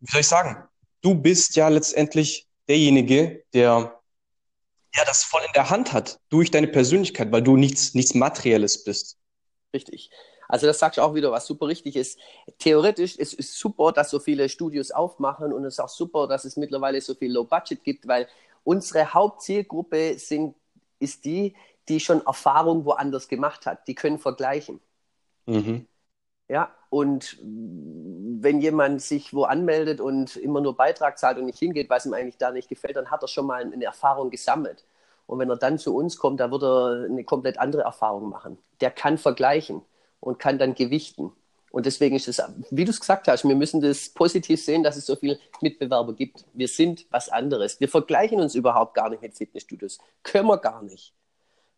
wie 0.00 0.10
soll 0.10 0.20
ich 0.20 0.28
sagen, 0.28 0.68
du 1.02 1.14
bist 1.14 1.56
ja 1.56 1.68
letztendlich 1.68 2.46
derjenige, 2.68 3.44
der 3.52 4.00
ja 4.94 5.04
das 5.04 5.22
voll 5.22 5.42
in 5.46 5.52
der 5.54 5.70
Hand 5.70 5.92
hat 5.92 6.20
durch 6.28 6.50
deine 6.50 6.68
Persönlichkeit, 6.68 7.30
weil 7.32 7.42
du 7.42 7.56
nichts, 7.56 7.94
nichts 7.94 8.14
Materielles 8.14 8.84
bist. 8.84 9.18
Richtig. 9.72 10.10
Also 10.48 10.66
das 10.66 10.80
sagst 10.80 10.98
du 10.98 11.02
auch 11.02 11.14
wieder, 11.14 11.30
was 11.30 11.46
super 11.46 11.68
richtig 11.68 11.94
ist. 11.94 12.18
Theoretisch 12.58 13.16
ist 13.16 13.38
es 13.38 13.56
super, 13.56 13.92
dass 13.92 14.10
so 14.10 14.18
viele 14.18 14.48
Studios 14.48 14.90
aufmachen 14.90 15.52
und 15.52 15.64
es 15.64 15.74
ist 15.74 15.80
auch 15.80 15.88
super, 15.88 16.26
dass 16.26 16.44
es 16.44 16.56
mittlerweile 16.56 17.00
so 17.00 17.14
viel 17.14 17.32
Low 17.32 17.44
Budget 17.44 17.84
gibt, 17.84 18.08
weil 18.08 18.26
unsere 18.64 19.14
Hauptzielgruppe 19.14 20.18
sind, 20.18 20.56
ist 20.98 21.24
die, 21.24 21.54
die 21.88 22.00
schon 22.00 22.26
Erfahrung 22.26 22.84
woanders 22.84 23.28
gemacht 23.28 23.64
hat. 23.64 23.86
Die 23.86 23.94
können 23.94 24.18
vergleichen. 24.18 24.80
Mhm. 25.46 25.86
Ja, 26.48 26.74
und 26.90 27.38
wenn 28.42 28.60
jemand 28.60 29.02
sich 29.02 29.34
wo 29.34 29.44
anmeldet 29.44 30.00
und 30.00 30.36
immer 30.36 30.60
nur 30.60 30.76
Beitrag 30.76 31.18
zahlt 31.18 31.38
und 31.38 31.46
nicht 31.46 31.58
hingeht, 31.58 31.90
weil 31.90 31.98
es 31.98 32.06
ihm 32.06 32.14
eigentlich 32.14 32.38
da 32.38 32.50
nicht 32.50 32.68
gefällt, 32.68 32.96
dann 32.96 33.10
hat 33.10 33.22
er 33.22 33.28
schon 33.28 33.46
mal 33.46 33.62
eine 33.62 33.84
Erfahrung 33.84 34.30
gesammelt. 34.30 34.84
Und 35.26 35.38
wenn 35.38 35.50
er 35.50 35.56
dann 35.56 35.78
zu 35.78 35.94
uns 35.94 36.18
kommt, 36.18 36.40
da 36.40 36.50
wird 36.50 36.62
er 36.62 37.06
eine 37.08 37.24
komplett 37.24 37.58
andere 37.58 37.82
Erfahrung 37.82 38.28
machen. 38.28 38.58
Der 38.80 38.90
kann 38.90 39.18
vergleichen 39.18 39.82
und 40.18 40.38
kann 40.38 40.58
dann 40.58 40.74
gewichten. 40.74 41.32
Und 41.70 41.86
deswegen 41.86 42.16
ist 42.16 42.26
es, 42.26 42.42
wie 42.70 42.84
du 42.84 42.90
es 42.90 42.98
gesagt 42.98 43.28
hast, 43.28 43.46
wir 43.46 43.54
müssen 43.54 43.80
das 43.80 44.08
positiv 44.08 44.62
sehen, 44.64 44.82
dass 44.82 44.96
es 44.96 45.06
so 45.06 45.14
viele 45.14 45.38
Mitbewerber 45.60 46.14
gibt. 46.14 46.44
Wir 46.52 46.66
sind 46.66 47.06
was 47.10 47.28
anderes. 47.28 47.78
Wir 47.78 47.88
vergleichen 47.88 48.40
uns 48.40 48.56
überhaupt 48.56 48.94
gar 48.94 49.08
nicht 49.08 49.22
mit 49.22 49.34
Fitnessstudios. 49.34 49.98
Können 50.24 50.48
wir 50.48 50.58
gar 50.58 50.82
nicht 50.82 51.14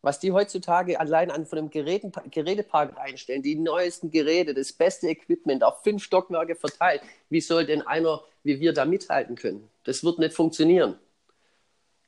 was 0.03 0.19
die 0.19 0.33
heutzutage 0.33 0.99
allein 0.99 1.31
an 1.31 1.47
von 1.47 1.59
einem 1.59 1.71
Geräten, 1.71 2.13
Gerätepark 2.31 2.99
einstellen, 2.99 3.43
die 3.43 3.55
neuesten 3.55 4.11
Geräte, 4.11 4.53
das 4.53 4.73
beste 4.73 5.09
Equipment 5.09 5.63
auf 5.63 5.83
fünf 5.83 6.03
Stockwerke 6.03 6.57
verteilt, 6.57 7.03
wie 7.31 7.41
soll 7.41 7.65
denn 7.65 7.83
einer 7.83 8.23
wie 8.43 8.61
wir 8.61 8.73
da 8.73 8.85
mithalten 8.85 9.37
können? 9.37 9.69
Das 9.85 10.03
wird 10.03 10.19
nicht 10.19 10.35
funktionieren. 10.35 10.99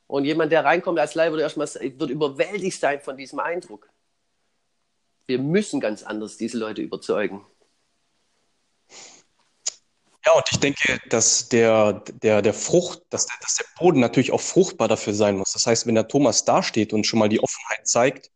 Und 0.06 0.24
jemand, 0.24 0.52
der 0.52 0.64
reinkommt 0.64 0.98
als 0.98 1.14
Leih, 1.14 1.30
wird 1.30 1.40
erstmal 1.40 1.68
wird 1.68 2.10
überwältigt 2.10 2.78
sein 2.78 3.00
von 3.00 3.16
diesem 3.16 3.38
Eindruck. 3.38 3.88
Wir 5.26 5.38
müssen 5.38 5.80
ganz 5.80 6.02
anders 6.02 6.36
diese 6.36 6.58
Leute 6.58 6.82
überzeugen. 6.82 7.46
Ja, 10.26 10.32
und 10.32 10.44
ich 10.50 10.58
denke, 10.58 11.00
dass 11.10 11.48
der, 11.50 12.02
der, 12.22 12.40
der 12.40 12.54
Frucht, 12.54 13.02
dass 13.10 13.26
der, 13.26 13.36
dass 13.40 13.56
der 13.56 13.66
Boden 13.78 14.00
natürlich 14.00 14.32
auch 14.32 14.40
fruchtbar 14.40 14.88
dafür 14.88 15.12
sein 15.12 15.36
muss. 15.36 15.52
Das 15.52 15.66
heißt, 15.66 15.86
wenn 15.86 15.94
der 15.94 16.08
Thomas 16.08 16.44
dasteht 16.44 16.92
und 16.92 17.06
schon 17.06 17.18
mal 17.18 17.28
die 17.28 17.40
Offenheit 17.40 17.86
zeigt, 17.86 18.30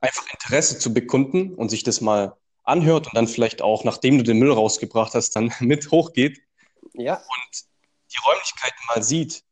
einfach 0.00 0.24
Interesse 0.32 0.78
zu 0.78 0.94
bekunden 0.94 1.54
und 1.54 1.68
sich 1.68 1.82
das 1.82 2.00
mal 2.00 2.36
anhört 2.62 3.06
und 3.06 3.16
dann 3.16 3.28
vielleicht 3.28 3.60
auch, 3.62 3.84
nachdem 3.84 4.18
du 4.18 4.24
den 4.24 4.38
Müll 4.38 4.52
rausgebracht 4.52 5.14
hast, 5.14 5.30
dann 5.30 5.52
mit 5.60 5.90
hochgeht 5.90 6.38
ja. 6.94 7.14
und 7.14 7.64
die 8.12 8.18
Räumlichkeiten 8.24 8.78
mal 8.88 9.02
sieht 9.02 9.42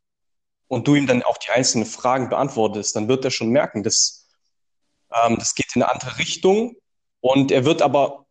und 0.68 0.86
du 0.86 0.94
ihm 0.94 1.06
dann 1.06 1.22
auch 1.22 1.38
die 1.38 1.50
einzelnen 1.50 1.86
Fragen 1.86 2.28
beantwortest, 2.28 2.94
dann 2.94 3.08
wird 3.08 3.24
er 3.24 3.30
schon 3.30 3.48
merken, 3.48 3.82
dass 3.82 4.28
ähm, 5.12 5.36
das 5.38 5.54
geht 5.54 5.74
in 5.74 5.82
eine 5.82 5.92
andere 5.92 6.18
Richtung 6.18 6.76
und 7.20 7.50
er 7.50 7.64
wird 7.64 7.82
aber 7.82 8.23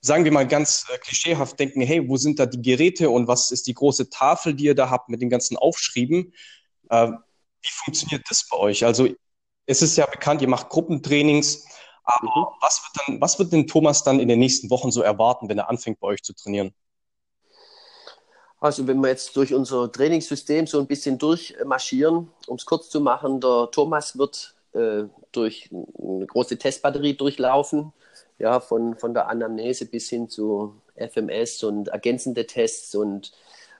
sagen 0.00 0.24
wir 0.24 0.32
mal 0.32 0.46
ganz 0.46 0.86
äh, 0.92 0.98
klischeehaft 0.98 1.58
denken, 1.58 1.82
hey, 1.82 2.08
wo 2.08 2.16
sind 2.16 2.38
da 2.38 2.46
die 2.46 2.62
Geräte 2.62 3.10
und 3.10 3.28
was 3.28 3.50
ist 3.50 3.66
die 3.66 3.74
große 3.74 4.10
Tafel, 4.10 4.54
die 4.54 4.64
ihr 4.64 4.74
da 4.74 4.90
habt 4.90 5.08
mit 5.08 5.20
den 5.20 5.30
ganzen 5.30 5.56
Aufschrieben? 5.56 6.32
Äh, 6.88 7.08
wie 7.62 7.70
funktioniert 7.70 8.24
das 8.28 8.48
bei 8.48 8.56
euch? 8.56 8.84
Also 8.84 9.08
es 9.66 9.82
ist 9.82 9.96
ja 9.96 10.06
bekannt, 10.06 10.42
ihr 10.42 10.48
macht 10.48 10.70
Gruppentrainings, 10.70 11.64
Aber 12.04 12.26
mhm. 12.26 12.46
was, 12.60 12.82
wird 12.82 13.06
dann, 13.06 13.20
was 13.20 13.38
wird 13.38 13.52
denn 13.52 13.66
Thomas 13.66 14.02
dann 14.02 14.20
in 14.20 14.28
den 14.28 14.38
nächsten 14.38 14.70
Wochen 14.70 14.90
so 14.90 15.02
erwarten, 15.02 15.48
wenn 15.48 15.58
er 15.58 15.68
anfängt, 15.68 16.00
bei 16.00 16.08
euch 16.08 16.22
zu 16.22 16.34
trainieren? 16.34 16.72
Also 18.58 18.86
wenn 18.86 19.00
wir 19.00 19.08
jetzt 19.08 19.36
durch 19.36 19.54
unser 19.54 19.90
Trainingssystem 19.90 20.66
so 20.66 20.80
ein 20.80 20.86
bisschen 20.86 21.18
durchmarschieren, 21.18 22.30
um 22.46 22.56
es 22.56 22.66
kurz 22.66 22.90
zu 22.90 23.00
machen, 23.00 23.40
der 23.40 23.68
Thomas 23.72 24.18
wird 24.18 24.54
äh, 24.72 25.04
durch 25.32 25.70
eine 25.72 26.26
große 26.26 26.58
Testbatterie 26.58 27.14
durchlaufen, 27.16 27.92
ja, 28.40 28.58
von, 28.58 28.96
von 28.96 29.14
der 29.14 29.28
Anamnese 29.28 29.86
bis 29.86 30.08
hin 30.08 30.28
zu 30.28 30.74
FMS 30.96 31.62
und 31.62 31.88
ergänzende 31.88 32.46
Tests 32.46 32.94
und 32.94 33.32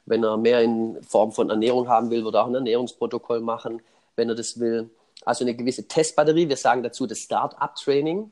wenn 0.06 0.24
er 0.24 0.36
mehr 0.36 0.60
in 0.62 1.02
Form 1.02 1.32
von 1.32 1.50
Ernährung 1.50 1.88
haben 1.88 2.10
will, 2.10 2.24
wird 2.24 2.34
er 2.34 2.42
auch 2.42 2.48
ein 2.48 2.54
Ernährungsprotokoll 2.54 3.40
machen, 3.40 3.82
wenn 4.16 4.28
er 4.28 4.34
das 4.34 4.58
will. 4.58 4.90
Also 5.24 5.44
eine 5.44 5.54
gewisse 5.54 5.86
Testbatterie. 5.86 6.48
Wir 6.48 6.56
sagen 6.56 6.82
dazu 6.82 7.06
das 7.06 7.18
Start-up-Training. 7.18 8.30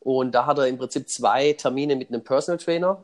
Und 0.00 0.34
da 0.34 0.46
hat 0.46 0.58
er 0.58 0.68
im 0.68 0.78
Prinzip 0.78 1.08
zwei 1.08 1.52
Termine 1.52 1.96
mit 1.96 2.08
einem 2.08 2.22
Personal 2.22 2.58
Trainer, 2.58 3.02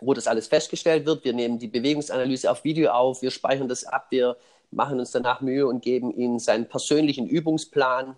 wo 0.00 0.14
das 0.14 0.26
alles 0.26 0.48
festgestellt 0.48 1.06
wird. 1.06 1.24
Wir 1.24 1.32
nehmen 1.32 1.58
die 1.58 1.68
Bewegungsanalyse 1.68 2.50
auf 2.50 2.64
Video 2.64 2.90
auf, 2.90 3.22
wir 3.22 3.30
speichern 3.30 3.68
das 3.68 3.84
ab, 3.84 4.06
wir 4.10 4.36
machen 4.70 4.98
uns 4.98 5.12
danach 5.12 5.40
Mühe 5.40 5.66
und 5.66 5.82
geben 5.82 6.12
ihm 6.12 6.38
seinen 6.38 6.68
persönlichen 6.68 7.26
Übungsplan, 7.26 8.16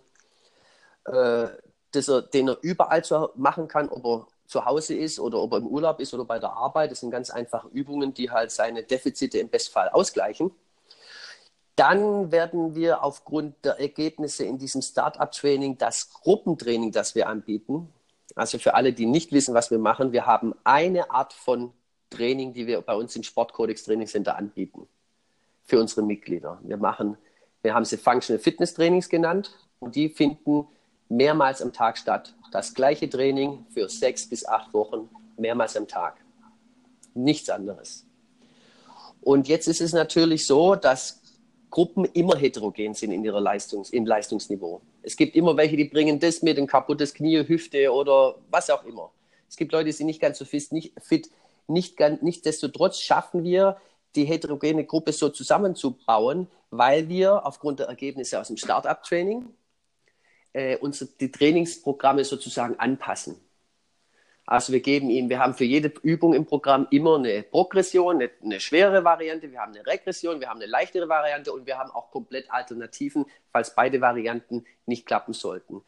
äh, 1.06 1.46
er, 1.94 2.22
den 2.22 2.48
er 2.48 2.58
überall 2.62 3.04
zu 3.04 3.30
machen 3.36 3.68
kann, 3.68 3.88
ob 3.88 4.04
er 4.04 4.26
zu 4.46 4.64
Hause 4.64 4.94
ist 4.94 5.18
oder 5.18 5.38
ob 5.38 5.52
er 5.52 5.58
im 5.58 5.66
Urlaub 5.66 6.00
ist 6.00 6.12
oder 6.14 6.24
bei 6.24 6.38
der 6.38 6.52
Arbeit. 6.52 6.90
Das 6.90 7.00
sind 7.00 7.10
ganz 7.10 7.30
einfache 7.30 7.68
Übungen, 7.68 8.14
die 8.14 8.30
halt 8.30 8.50
seine 8.50 8.82
Defizite 8.82 9.38
im 9.38 9.48
Bestfall 9.48 9.88
ausgleichen. 9.88 10.50
Dann 11.76 12.30
werden 12.30 12.74
wir 12.74 13.02
aufgrund 13.02 13.64
der 13.64 13.80
Ergebnisse 13.80 14.44
in 14.44 14.58
diesem 14.58 14.80
Startup-Training 14.80 15.78
das 15.78 16.12
Gruppentraining, 16.12 16.92
das 16.92 17.14
wir 17.14 17.28
anbieten, 17.28 17.92
also 18.36 18.58
für 18.58 18.74
alle, 18.74 18.92
die 18.92 19.06
nicht 19.06 19.32
wissen, 19.32 19.54
was 19.54 19.70
wir 19.70 19.78
machen, 19.78 20.12
wir 20.12 20.26
haben 20.26 20.54
eine 20.64 21.10
Art 21.10 21.32
von 21.32 21.72
Training, 22.10 22.52
die 22.52 22.66
wir 22.66 22.80
bei 22.80 22.94
uns 22.94 23.14
im 23.16 23.22
Sportcodex 23.22 23.84
Training 23.84 24.06
Center 24.06 24.36
anbieten 24.36 24.88
für 25.64 25.80
unsere 25.80 26.02
Mitglieder. 26.02 26.58
Wir 26.62 26.76
machen, 26.76 27.16
wir 27.62 27.74
haben 27.74 27.84
sie 27.84 27.96
Functional 27.96 28.40
Fitness 28.40 28.74
Trainings 28.74 29.08
genannt 29.08 29.56
und 29.80 29.96
die 29.96 30.08
finden 30.08 30.66
mehrmals 31.16 31.62
am 31.62 31.72
Tag 31.72 31.98
statt. 31.98 32.34
Das 32.52 32.74
gleiche 32.74 33.08
Training 33.08 33.66
für 33.70 33.88
sechs 33.88 34.28
bis 34.28 34.46
acht 34.46 34.72
Wochen, 34.74 35.08
mehrmals 35.36 35.76
am 35.76 35.88
Tag. 35.88 36.16
Nichts 37.14 37.50
anderes. 37.50 38.06
Und 39.20 39.48
jetzt 39.48 39.68
ist 39.68 39.80
es 39.80 39.92
natürlich 39.92 40.46
so, 40.46 40.74
dass 40.74 41.20
Gruppen 41.70 42.04
immer 42.04 42.36
heterogen 42.36 42.94
sind 42.94 43.12
in 43.12 43.24
ihrer 43.24 43.40
Leistungs-, 43.40 43.90
im 43.90 44.06
Leistungsniveau. 44.06 44.80
Es 45.02 45.16
gibt 45.16 45.34
immer 45.34 45.56
welche, 45.56 45.76
die 45.76 45.86
bringen 45.86 46.20
das 46.20 46.42
mit, 46.42 46.58
ein 46.58 46.66
kaputtes 46.66 47.14
Knie, 47.14 47.46
Hüfte 47.46 47.92
oder 47.92 48.36
was 48.50 48.70
auch 48.70 48.84
immer. 48.84 49.10
Es 49.48 49.56
gibt 49.56 49.72
Leute, 49.72 49.86
die 49.86 49.92
sind 49.92 50.06
nicht 50.06 50.20
ganz 50.20 50.38
so 50.38 50.44
fit, 50.44 50.70
nicht, 50.72 50.92
fit 51.00 51.30
nicht 51.66 51.98
nichtsdestotrotz 52.20 52.98
schaffen 52.98 53.42
wir, 53.42 53.76
die 54.14 54.24
heterogene 54.24 54.84
Gruppe 54.84 55.12
so 55.12 55.28
zusammenzubauen, 55.28 56.46
weil 56.70 57.08
wir 57.08 57.44
aufgrund 57.46 57.80
der 57.80 57.86
Ergebnisse 57.86 58.40
aus 58.40 58.48
dem 58.48 58.56
Startup-Training 58.56 59.48
äh, 60.54 60.78
unsere, 60.78 61.10
die 61.20 61.30
Trainingsprogramme 61.30 62.24
sozusagen 62.24 62.78
anpassen. 62.78 63.36
Also 64.46 64.72
wir 64.72 64.80
geben 64.80 65.08
ihnen, 65.10 65.30
wir 65.30 65.38
haben 65.38 65.54
für 65.54 65.64
jede 65.64 65.88
Übung 66.02 66.34
im 66.34 66.44
Programm 66.44 66.86
immer 66.90 67.16
eine 67.16 67.42
Progression, 67.42 68.16
eine, 68.16 68.30
eine 68.42 68.60
schwere 68.60 69.02
Variante, 69.02 69.50
wir 69.50 69.60
haben 69.60 69.74
eine 69.74 69.86
Regression, 69.86 70.40
wir 70.40 70.48
haben 70.48 70.60
eine 70.60 70.70
leichtere 70.70 71.08
Variante 71.08 71.52
und 71.52 71.66
wir 71.66 71.78
haben 71.78 71.90
auch 71.90 72.10
komplett 72.10 72.50
Alternativen, 72.50 73.24
falls 73.50 73.74
beide 73.74 74.00
Varianten 74.00 74.64
nicht 74.86 75.06
klappen 75.06 75.32
sollten. 75.32 75.82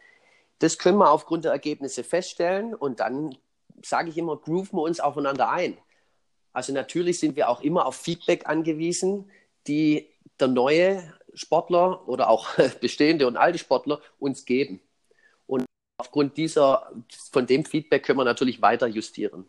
Das 0.59 0.79
können 0.79 0.97
wir 0.99 1.11
aufgrund 1.11 1.45
der 1.45 1.53
Ergebnisse 1.53 2.03
feststellen 2.03 2.75
und 2.75 3.01
dann 3.01 3.37
sage 3.83 4.09
ich 4.09 4.17
immer, 4.17 4.39
grooven 4.39 4.79
wir 4.79 4.83
uns 4.83 5.01
aufeinander 5.01 5.51
ein. 5.51 5.77
Also 6.55 6.73
natürlich 6.73 7.21
sind 7.21 7.37
wir 7.37 7.51
auch 7.51 7.61
immer 7.61 7.85
auf 7.85 7.97
Feedback 7.97 8.49
angewiesen, 8.49 9.31
die 9.67 10.09
der 10.41 10.49
neue 10.49 11.03
Sportler 11.37 12.09
oder 12.09 12.29
auch 12.29 12.49
bestehende 12.81 13.27
und 13.27 13.37
alte 13.37 13.59
Sportler 13.59 14.01
uns 14.19 14.45
geben. 14.45 14.81
Und 15.47 15.65
aufgrund 15.99 16.37
dieser, 16.37 16.91
von 17.31 17.47
dem 17.47 17.65
Feedback 17.65 18.05
können 18.05 18.19
wir 18.19 18.25
natürlich 18.25 18.63
weiter 18.63 18.89
justieren. 18.89 19.49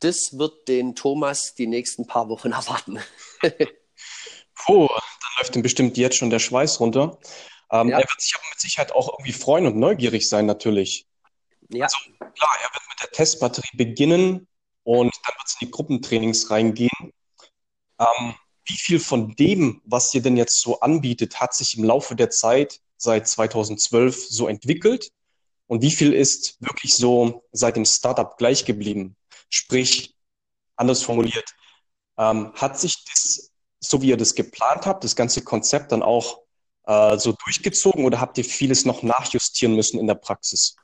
Das 0.00 0.36
wird 0.36 0.68
den 0.68 0.94
Thomas 0.94 1.54
die 1.54 1.66
nächsten 1.66 2.06
paar 2.06 2.28
Wochen 2.28 2.52
erwarten. 2.52 2.98
Puh, 4.66 4.88
dann 4.88 5.30
läuft 5.38 5.56
ihm 5.56 5.62
bestimmt 5.62 5.96
jetzt 5.96 6.16
schon 6.16 6.30
der 6.30 6.40
Schweiß 6.40 6.80
runter. 6.80 7.18
Ähm, 7.70 7.88
ja. 7.88 7.98
Er 7.98 8.08
wird 8.08 8.20
sich 8.20 8.34
aber 8.34 8.44
mit 8.50 8.60
Sicherheit 8.60 8.92
auch 8.92 9.08
irgendwie 9.14 9.32
freuen 9.32 9.66
und 9.66 9.76
neugierig 9.76 10.28
sein, 10.28 10.46
natürlich. 10.46 11.06
Ja. 11.70 11.84
Also 11.84 11.96
klar, 12.18 12.52
er 12.62 12.74
wird 12.74 12.82
mit 12.88 13.02
der 13.02 13.10
Testbatterie 13.12 13.76
beginnen 13.76 14.46
und 14.82 15.14
dann 15.24 15.34
wird 15.34 15.46
es 15.46 15.56
in 15.60 15.66
die 15.66 15.70
Gruppentrainings 15.70 16.50
reingehen. 16.50 17.12
Ähm, 17.98 18.34
wie 18.66 18.76
viel 18.76 18.98
von 18.98 19.34
dem, 19.36 19.82
was 19.84 20.14
ihr 20.14 20.22
denn 20.22 20.36
jetzt 20.36 20.60
so 20.60 20.80
anbietet, 20.80 21.40
hat 21.40 21.54
sich 21.54 21.76
im 21.76 21.84
Laufe 21.84 22.16
der 22.16 22.30
Zeit 22.30 22.80
seit 22.96 23.28
2012 23.28 24.28
so 24.28 24.48
entwickelt? 24.48 25.10
Und 25.66 25.82
wie 25.82 25.90
viel 25.90 26.12
ist 26.12 26.56
wirklich 26.60 26.94
so 26.94 27.44
seit 27.52 27.76
dem 27.76 27.84
Startup 27.84 28.36
gleich 28.36 28.64
geblieben? 28.64 29.16
Sprich, 29.48 30.14
anders 30.76 31.02
formuliert, 31.02 31.54
ähm, 32.18 32.52
hat 32.54 32.78
sich 32.78 33.04
das, 33.04 33.50
so 33.80 34.02
wie 34.02 34.08
ihr 34.08 34.16
das 34.16 34.34
geplant 34.34 34.86
habt, 34.86 35.04
das 35.04 35.16
ganze 35.16 35.42
Konzept 35.42 35.92
dann 35.92 36.02
auch 36.02 36.40
äh, 36.86 37.18
so 37.18 37.32
durchgezogen 37.32 38.04
oder 38.04 38.20
habt 38.20 38.38
ihr 38.38 38.44
vieles 38.44 38.84
noch 38.84 39.02
nachjustieren 39.02 39.74
müssen 39.74 39.98
in 39.98 40.06
der 40.06 40.14
Praxis? 40.14 40.76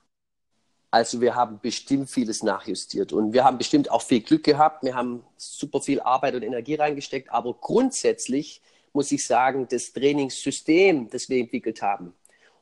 Also 0.93 1.21
wir 1.21 1.37
haben 1.37 1.61
bestimmt 1.61 2.11
vieles 2.11 2.43
nachjustiert 2.43 3.13
und 3.13 3.33
wir 3.33 3.45
haben 3.45 3.59
bestimmt 3.59 3.91
auch 3.91 4.03
viel 4.03 4.21
Glück 4.21 4.43
gehabt. 4.43 4.83
Wir 4.83 4.95
haben 4.95 5.23
super 5.37 5.81
viel 5.81 6.01
Arbeit 6.01 6.35
und 6.35 6.43
Energie 6.43 6.75
reingesteckt, 6.75 7.31
aber 7.31 7.55
grundsätzlich 7.55 8.61
muss 8.93 9.13
ich 9.13 9.25
sagen, 9.25 9.69
das 9.71 9.93
Trainingssystem, 9.93 11.09
das 11.09 11.29
wir 11.29 11.39
entwickelt 11.39 11.81
haben 11.81 12.13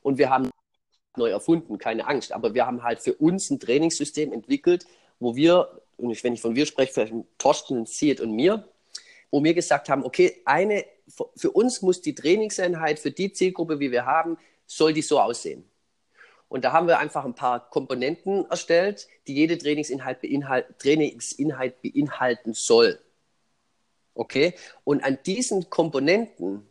und 0.03 0.19
wir 0.19 0.29
haben 0.29 0.51
neu 1.17 1.31
erfunden, 1.31 1.79
keine 1.79 2.07
Angst, 2.07 2.31
aber 2.31 2.53
wir 2.53 2.67
haben 2.67 2.83
halt 2.83 2.99
für 2.99 3.15
uns 3.15 3.49
ein 3.49 3.59
Trainingssystem 3.59 4.31
entwickelt, 4.31 4.85
wo 5.19 5.35
wir, 5.35 5.81
und 5.97 6.23
wenn 6.23 6.33
ich 6.33 6.41
von 6.41 6.55
wir 6.55 6.67
spreche, 6.67 6.93
vielleicht 6.93 7.13
Torsten, 7.39 7.85
Siet 7.87 8.21
und 8.21 8.31
mir, 8.31 8.67
wo 9.31 9.43
wir 9.43 9.55
gesagt 9.55 9.89
haben, 9.89 10.03
okay, 10.03 10.41
eine, 10.45 10.85
für 11.35 11.51
uns 11.51 11.81
muss 11.81 12.01
die 12.01 12.15
Trainingseinheit 12.15 12.99
für 12.99 13.11
die 13.11 13.33
Zielgruppe, 13.33 13.79
wie 13.79 13.91
wir 13.91 14.05
haben, 14.05 14.37
soll 14.67 14.93
die 14.93 15.01
so 15.01 15.19
aussehen. 15.19 15.68
Und 16.49 16.65
da 16.65 16.73
haben 16.73 16.87
wir 16.87 16.99
einfach 16.99 17.25
ein 17.25 17.35
paar 17.35 17.69
Komponenten 17.69 18.49
erstellt, 18.49 19.07
die 19.27 19.35
jede 19.35 19.57
Trainingsinhalt, 19.57 20.21
beinhalt, 20.21 20.79
Trainingsinhalt 20.79 21.81
beinhalten 21.81 22.53
soll. 22.53 22.99
Okay? 24.15 24.55
Und 24.83 25.03
an 25.03 25.19
diesen 25.25 25.69
Komponenten 25.69 26.67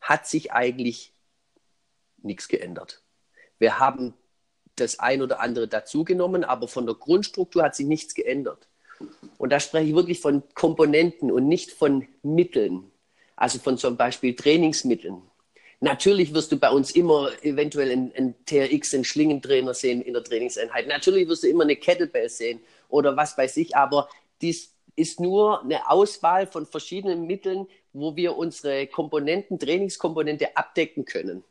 hat 0.00 0.26
sich 0.26 0.52
eigentlich 0.52 1.14
nichts 2.18 2.46
geändert. 2.46 3.02
Wir 3.58 3.78
haben 3.78 4.14
das 4.76 4.98
ein 4.98 5.22
oder 5.22 5.40
andere 5.40 5.66
dazugenommen, 5.66 6.44
aber 6.44 6.68
von 6.68 6.84
der 6.84 6.94
Grundstruktur 6.94 7.62
hat 7.62 7.74
sich 7.74 7.86
nichts 7.86 8.14
geändert. 8.14 8.68
Und 9.38 9.50
da 9.50 9.60
spreche 9.60 9.88
ich 9.88 9.94
wirklich 9.94 10.20
von 10.20 10.42
Komponenten 10.54 11.32
und 11.32 11.48
nicht 11.48 11.70
von 11.70 12.06
Mitteln. 12.22 12.90
Also 13.34 13.58
von 13.58 13.78
zum 13.78 13.96
Beispiel 13.96 14.34
Trainingsmitteln. 14.34 15.22
Natürlich 15.80 16.32
wirst 16.32 16.52
du 16.52 16.58
bei 16.58 16.70
uns 16.70 16.90
immer 16.92 17.30
eventuell 17.42 17.92
einen, 17.92 18.34
TRX, 18.46 18.94
einen 18.94 19.04
Schlingentrainer 19.04 19.74
sehen 19.74 20.00
in 20.00 20.14
der 20.14 20.24
Trainingseinheit. 20.24 20.88
Natürlich 20.88 21.28
wirst 21.28 21.42
du 21.42 21.48
immer 21.48 21.64
eine 21.64 21.76
Kettlebell 21.76 22.28
sehen 22.30 22.60
oder 22.88 23.16
was 23.16 23.36
weiß 23.36 23.58
ich, 23.58 23.76
aber 23.76 24.08
dies 24.40 24.74
ist 24.96 25.20
nur 25.20 25.62
eine 25.62 25.90
Auswahl 25.90 26.46
von 26.46 26.64
verschiedenen 26.64 27.26
Mitteln, 27.26 27.66
wo 27.92 28.16
wir 28.16 28.36
unsere 28.36 28.86
Komponenten, 28.86 29.58
Trainingskomponente 29.58 30.56
abdecken 30.56 31.04
können. 31.04 31.44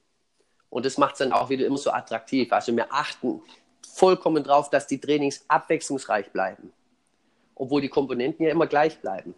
Und 0.70 0.86
das 0.86 0.98
macht 0.98 1.14
es 1.14 1.20
dann 1.20 1.32
auch 1.32 1.50
wieder 1.50 1.66
immer 1.66 1.78
so 1.78 1.92
attraktiv. 1.92 2.52
Also 2.52 2.76
wir 2.76 2.92
achten 2.92 3.42
vollkommen 3.88 4.44
drauf, 4.44 4.72
dass 4.72 4.88
die 4.88 5.00
Trainings 5.00 5.46
abwechslungsreich 5.48 6.32
bleiben, 6.32 6.74
obwohl 7.54 7.82
die 7.82 7.90
Komponenten 7.90 8.44
ja 8.46 8.52
immer 8.52 8.68
gleich 8.68 9.00
bleiben. 9.00 9.36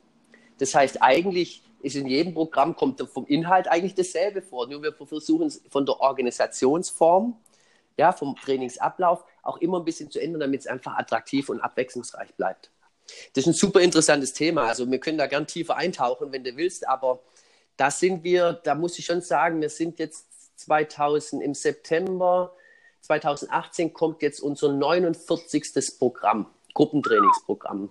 Das 0.60 0.74
heißt, 0.74 1.02
eigentlich 1.02 1.64
ist 1.82 1.96
in 1.96 2.08
jedem 2.08 2.34
Programm 2.34 2.76
kommt 2.76 3.00
vom 3.10 3.26
Inhalt 3.28 3.68
eigentlich 3.68 3.96
dasselbe 3.96 4.42
vor. 4.42 4.68
Nur 4.68 4.82
wir 4.82 4.94
versuchen 4.94 5.48
es 5.48 5.62
von 5.70 5.86
der 5.86 6.00
Organisationsform, 6.00 7.38
ja, 7.98 8.12
vom 8.12 8.36
Trainingsablauf 8.36 9.24
auch 9.44 9.58
immer 9.58 9.80
ein 9.80 9.86
bisschen 9.86 10.10
zu 10.12 10.20
ändern, 10.20 10.42
damit 10.42 10.62
es 10.62 10.68
einfach 10.68 10.98
attraktiv 10.98 11.50
und 11.50 11.62
abwechslungsreich 11.62 12.34
bleibt. 12.36 12.72
Das 13.34 13.44
ist 13.44 13.48
ein 13.48 13.54
super 13.54 13.80
interessantes 13.82 14.34
Thema. 14.34 14.64
Also 14.64 14.90
wir 14.90 15.00
können 15.00 15.18
da 15.18 15.28
gern 15.28 15.48
tiefer 15.48 15.78
eintauchen, 15.78 16.32
wenn 16.32 16.44
du 16.44 16.56
willst, 16.58 16.88
aber 16.88 17.20
da 17.78 17.92
sind 17.92 18.24
wir, 18.24 18.54
da 18.54 18.76
muss 18.76 19.00
ich 19.00 19.06
schon 19.06 19.22
sagen, 19.22 19.62
wir 19.62 19.70
sind 19.70 20.00
jetzt 20.00 20.26
2000 20.58 21.42
im 21.44 21.54
September 21.54 22.54
2018 23.08 23.94
kommt 23.94 24.22
jetzt 24.22 24.42
unser 24.42 24.74
49. 24.74 25.98
Programm, 25.98 26.48
Gruppentrainingsprogramm. 26.74 27.90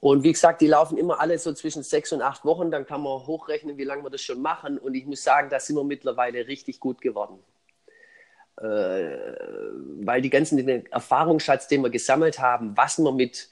Und 0.00 0.24
wie 0.24 0.32
gesagt, 0.32 0.62
die 0.62 0.66
laufen 0.66 0.98
immer 0.98 1.20
alle 1.20 1.38
so 1.38 1.52
zwischen 1.52 1.82
sechs 1.82 2.12
und 2.12 2.22
acht 2.22 2.44
Wochen. 2.44 2.70
Dann 2.70 2.86
kann 2.86 3.02
man 3.02 3.26
hochrechnen, 3.26 3.76
wie 3.78 3.84
lange 3.84 4.02
wir 4.02 4.10
das 4.10 4.22
schon 4.22 4.40
machen. 4.40 4.78
Und 4.78 4.94
ich 4.94 5.06
muss 5.06 5.22
sagen, 5.22 5.50
da 5.50 5.60
sind 5.60 5.76
wir 5.76 5.84
mittlerweile 5.84 6.46
richtig 6.48 6.80
gut 6.80 7.00
geworden. 7.00 7.38
äh, 8.60 9.36
weil 10.04 10.22
die 10.22 10.30
ganzen 10.30 10.86
Erfahrungsschatz, 10.86 11.68
den 11.68 11.82
wir 11.82 11.90
gesammelt 11.90 12.38
haben, 12.38 12.76
was 12.76 12.98
man 12.98 13.16
mit 13.16 13.48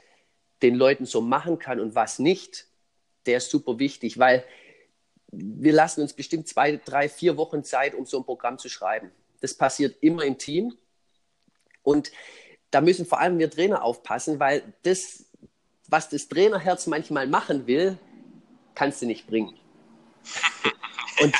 den 0.63 0.75
Leuten 0.75 1.07
so 1.07 1.21
machen 1.21 1.59
kann 1.59 1.81
und 1.81 1.95
was 1.95 2.19
nicht, 2.19 2.67
der 3.27 3.39
ist 3.39 3.51
super 3.51 3.79
wichtig, 3.79 4.19
weil 4.19 4.45
wir 5.31 5.73
lassen 5.73 6.03
uns 6.03 6.13
bestimmt 6.15 6.49
zwei, 6.49 6.77
drei, 6.77 7.09
vier 7.09 7.37
Wochen 7.37 7.65
Zeit, 7.65 7.95
um 7.95 8.07
so 8.07 8.19
ein 8.19 8.25
Programm 8.25 8.59
zu 8.59 8.69
schreiben. 8.69 9.11
Das 9.41 9.55
passiert 9.55 9.97
immer 10.03 10.25
im 10.25 10.39
Team. 10.39 10.77
Und 11.83 12.11
da 12.71 12.81
müssen 12.81 13.07
vor 13.07 13.21
allem 13.21 13.39
wir 13.39 13.51
Trainer 13.51 13.83
aufpassen, 13.83 14.41
weil 14.41 14.63
das, 14.83 15.27
was 15.89 16.09
das 16.09 16.29
Trainerherz 16.29 16.87
manchmal 16.87 17.27
machen 17.27 17.67
will, 17.67 17.99
kannst 18.75 19.03
du 19.03 19.07
nicht 19.07 19.27
bringen. 19.27 19.59
Und 21.23 21.35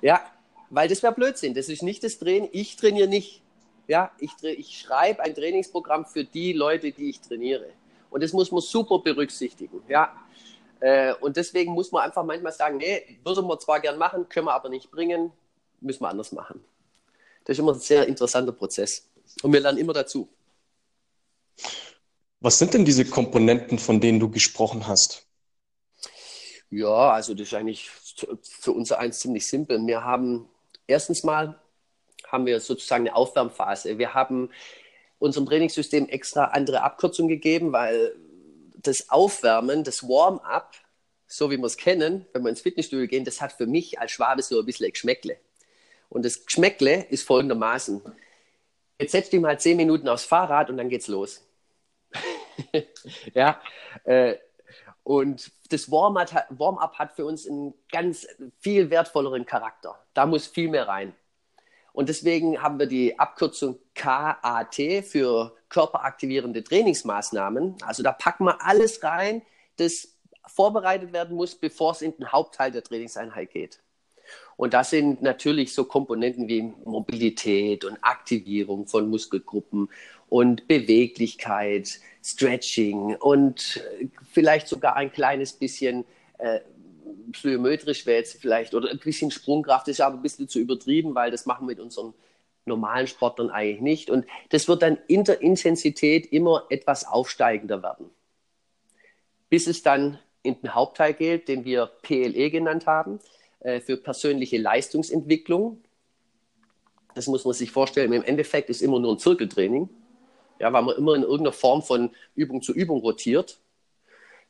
ja, 0.00 0.20
weil 0.70 0.88
das 0.88 1.02
wäre 1.02 1.12
Blödsinn. 1.12 1.54
Das 1.54 1.68
ist 1.68 1.82
nicht 1.82 2.02
das 2.04 2.18
Training. 2.18 2.48
Ich 2.52 2.76
trainiere 2.76 3.08
nicht. 3.08 3.42
Ja, 3.86 4.12
ich, 4.18 4.32
ich 4.42 4.78
schreibe 4.78 5.22
ein 5.22 5.34
Trainingsprogramm 5.34 6.06
für 6.06 6.24
die 6.24 6.52
Leute, 6.52 6.92
die 6.92 7.10
ich 7.10 7.20
trainiere. 7.20 7.70
Und 8.10 8.22
das 8.22 8.32
muss 8.32 8.50
man 8.52 8.60
super 8.60 8.98
berücksichtigen. 8.98 9.82
Ja, 9.88 10.14
äh, 10.80 11.14
und 11.14 11.36
deswegen 11.36 11.72
muss 11.72 11.90
man 11.90 12.02
einfach 12.02 12.24
manchmal 12.24 12.52
sagen, 12.52 12.76
nee, 12.76 13.18
würden 13.24 13.46
wir 13.46 13.58
zwar 13.58 13.80
gern 13.80 13.98
machen, 13.98 14.28
können 14.28 14.46
wir 14.46 14.54
aber 14.54 14.68
nicht 14.68 14.90
bringen, 14.90 15.32
müssen 15.80 16.02
wir 16.02 16.08
anders 16.08 16.32
machen. 16.32 16.62
Das 17.44 17.56
ist 17.56 17.60
immer 17.60 17.72
ein 17.72 17.80
sehr 17.80 18.06
interessanter 18.06 18.52
Prozess. 18.52 19.08
Und 19.42 19.52
wir 19.52 19.60
lernen 19.60 19.78
immer 19.78 19.92
dazu. 19.92 20.28
Was 22.40 22.58
sind 22.58 22.74
denn 22.74 22.84
diese 22.84 23.04
Komponenten, 23.04 23.78
von 23.78 24.00
denen 24.00 24.20
du 24.20 24.30
gesprochen 24.30 24.86
hast? 24.86 25.26
Ja, 26.70 27.10
also 27.12 27.34
das 27.34 27.48
ist 27.48 27.54
eigentlich 27.54 27.90
für 28.42 28.72
uns 28.72 28.92
eins 28.92 29.20
ziemlich 29.20 29.46
simpel. 29.46 29.84
Wir 29.86 30.04
haben 30.04 30.48
erstens 30.86 31.24
mal 31.24 31.58
haben 32.26 32.46
wir 32.46 32.60
sozusagen 32.60 33.06
eine 33.06 33.16
Aufwärmphase. 33.16 33.98
Wir 33.98 34.14
haben 34.14 34.50
unserem 35.18 35.46
Trainingssystem 35.46 36.08
extra 36.08 36.44
andere 36.44 36.82
Abkürzungen 36.82 37.28
gegeben, 37.28 37.72
weil 37.72 38.14
das 38.76 39.10
Aufwärmen, 39.10 39.82
das 39.82 40.02
Warm-up, 40.02 40.74
so 41.26 41.50
wie 41.50 41.56
wir 41.56 41.64
es 41.64 41.76
kennen, 41.76 42.26
wenn 42.32 42.42
wir 42.42 42.50
ins 42.50 42.60
Fitnessstudio 42.60 43.06
gehen, 43.06 43.24
das 43.24 43.40
hat 43.40 43.52
für 43.52 43.66
mich 43.66 43.98
als 43.98 44.12
Schwabe 44.12 44.42
so 44.42 44.58
ein 44.58 44.66
bisschen 44.66 44.86
ein 44.86 44.92
Geschmäckle. 44.92 45.38
Und 46.08 46.24
das 46.24 46.44
Geschmäckle 46.44 47.04
ist 47.10 47.26
folgendermaßen. 47.26 48.00
Jetzt 49.00 49.12
setzt 49.12 49.32
dich 49.32 49.40
mal 49.40 49.58
zehn 49.58 49.76
Minuten 49.76 50.08
aufs 50.08 50.24
Fahrrad 50.24 50.70
und 50.70 50.76
dann 50.76 50.88
geht's 50.88 51.08
los. 51.08 51.47
ja, 53.34 53.60
äh, 54.04 54.36
und 55.02 55.50
das 55.70 55.90
Warm-up 55.90 56.98
hat 56.98 57.12
für 57.12 57.24
uns 57.24 57.48
einen 57.48 57.72
ganz 57.90 58.26
viel 58.58 58.90
wertvolleren 58.90 59.46
Charakter. 59.46 59.98
Da 60.12 60.26
muss 60.26 60.46
viel 60.46 60.68
mehr 60.68 60.86
rein. 60.86 61.14
Und 61.92 62.08
deswegen 62.08 62.62
haben 62.62 62.78
wir 62.78 62.86
die 62.86 63.18
Abkürzung 63.18 63.78
KAT 63.94 64.76
für 65.04 65.56
körperaktivierende 65.68 66.62
Trainingsmaßnahmen. 66.62 67.76
Also 67.82 68.02
da 68.02 68.12
packen 68.12 68.44
wir 68.44 68.64
alles 68.64 69.02
rein, 69.02 69.42
das 69.76 70.14
vorbereitet 70.46 71.12
werden 71.12 71.36
muss, 71.36 71.54
bevor 71.54 71.92
es 71.92 72.02
in 72.02 72.14
den 72.16 72.30
Hauptteil 72.30 72.70
der 72.70 72.82
Trainingseinheit 72.82 73.50
geht. 73.50 73.80
Und 74.56 74.74
das 74.74 74.90
sind 74.90 75.22
natürlich 75.22 75.72
so 75.72 75.84
Komponenten 75.84 76.48
wie 76.48 76.62
Mobilität 76.84 77.84
und 77.84 77.98
Aktivierung 78.02 78.86
von 78.86 79.08
Muskelgruppen 79.08 79.88
und 80.28 80.68
Beweglichkeit, 80.68 82.00
Stretching 82.30 83.16
und 83.16 83.82
vielleicht 84.30 84.68
sogar 84.68 84.96
ein 84.96 85.10
kleines 85.10 85.52
bisschen 85.52 86.04
äh, 86.38 86.60
plyometrisch 87.32 88.04
wäre 88.06 88.18
jetzt 88.18 88.40
vielleicht 88.40 88.74
oder 88.74 88.90
ein 88.90 88.98
bisschen 88.98 89.30
Sprungkraft 89.30 89.88
ist 89.88 90.00
aber 90.00 90.16
ein 90.16 90.22
bisschen 90.22 90.48
zu 90.48 90.58
übertrieben, 90.58 91.14
weil 91.14 91.30
das 91.30 91.46
machen 91.46 91.66
wir 91.66 91.74
mit 91.74 91.80
unseren 91.80 92.12
normalen 92.66 93.06
Sportlern 93.06 93.50
eigentlich 93.50 93.80
nicht. 93.80 94.10
Und 94.10 94.26
das 94.50 94.68
wird 94.68 94.82
dann 94.82 94.98
in 95.06 95.24
der 95.24 95.40
Intensität 95.40 96.26
immer 96.26 96.66
etwas 96.68 97.06
aufsteigender 97.06 97.82
werden. 97.82 98.10
Bis 99.48 99.66
es 99.66 99.82
dann 99.82 100.18
in 100.42 100.60
den 100.60 100.74
Hauptteil 100.74 101.14
geht, 101.14 101.48
den 101.48 101.64
wir 101.64 101.86
PLE 102.02 102.50
genannt 102.50 102.86
haben, 102.86 103.20
äh, 103.60 103.80
für 103.80 103.96
persönliche 103.96 104.58
Leistungsentwicklung. 104.58 105.82
Das 107.14 107.26
muss 107.26 107.44
man 107.44 107.54
sich 107.54 107.70
vorstellen. 107.70 108.12
Im 108.12 108.22
Endeffekt 108.22 108.68
ist 108.68 108.82
immer 108.82 109.00
nur 109.00 109.14
ein 109.14 109.18
Zirkeltraining, 109.18 109.88
ja, 110.58 110.72
weil 110.72 110.82
man 110.82 110.96
immer 110.96 111.14
in 111.14 111.22
irgendeiner 111.22 111.52
Form 111.52 111.82
von 111.82 112.10
Übung 112.34 112.62
zu 112.62 112.72
Übung 112.72 113.00
rotiert. 113.00 113.60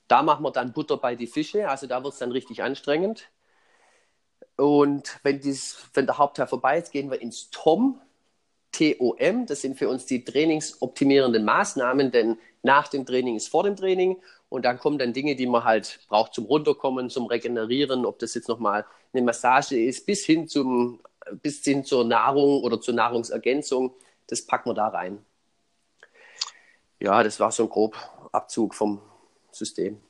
Da 0.09 0.23
machen 0.23 0.43
wir 0.45 0.51
dann 0.51 0.73
Butter 0.73 0.97
bei 0.97 1.15
die 1.15 1.27
Fische, 1.27 1.69
also 1.69 1.87
da 1.87 2.03
wird 2.03 2.15
es 2.15 2.19
dann 2.19 2.33
richtig 2.33 2.63
anstrengend. 2.63 3.31
Und 4.57 5.21
wenn, 5.23 5.41
dies, 5.41 5.89
wenn 5.95 6.07
der 6.07 6.19
Hauptteil 6.19 6.47
vorbei 6.47 6.79
ist, 6.79 6.91
gehen 6.91 7.11
wir 7.11 7.21
ins 7.21 7.51
TOM, 7.51 8.01
TOM. 8.73 9.47
Das 9.47 9.61
sind 9.61 9.79
für 9.79 9.89
uns 9.89 10.07
die 10.07 10.25
trainingsoptimierenden 10.25 11.45
Maßnahmen, 11.45 12.11
denn 12.11 12.39
nach 12.63 12.89
dem 12.89 13.07
Training 13.07 13.37
ist 13.37 13.49
vor 13.49 13.65
dem 13.65 13.77
Training 13.77 14.21
und 14.49 14.65
dann 14.65 14.79
kommen 14.79 14.99
dann 14.99 15.13
Dinge, 15.13 15.37
die 15.37 15.47
man 15.47 15.65
halt 15.65 16.01
braucht 16.09 16.35
zum 16.35 16.47
Runterkommen, 16.47 17.11
zum 17.11 17.27
Regenerieren, 17.27 18.07
ob 18.07 18.19
das 18.19 18.35
jetzt 18.35 18.49
nochmal 18.49 18.85
eine 19.13 19.23
Massage 19.23 19.79
ist, 19.79 20.07
bis 20.07 20.25
hin, 20.25 20.49
zum, 20.49 21.01
bis 21.43 21.63
hin 21.63 21.85
zur 21.85 22.05
Nahrung 22.05 22.63
oder 22.63 22.81
zur 22.81 22.95
Nahrungsergänzung. 22.95 23.95
Das 24.27 24.47
packen 24.47 24.71
wir 24.71 24.75
da 24.75 24.89
rein. 24.89 25.25
Ja, 27.01 27.23
das 27.23 27.39
war 27.39 27.53
so 27.53 27.65
ein 27.65 27.69
grob 27.69 27.97
Abzug 28.33 28.75
vom 28.75 29.01
System. 29.53 30.01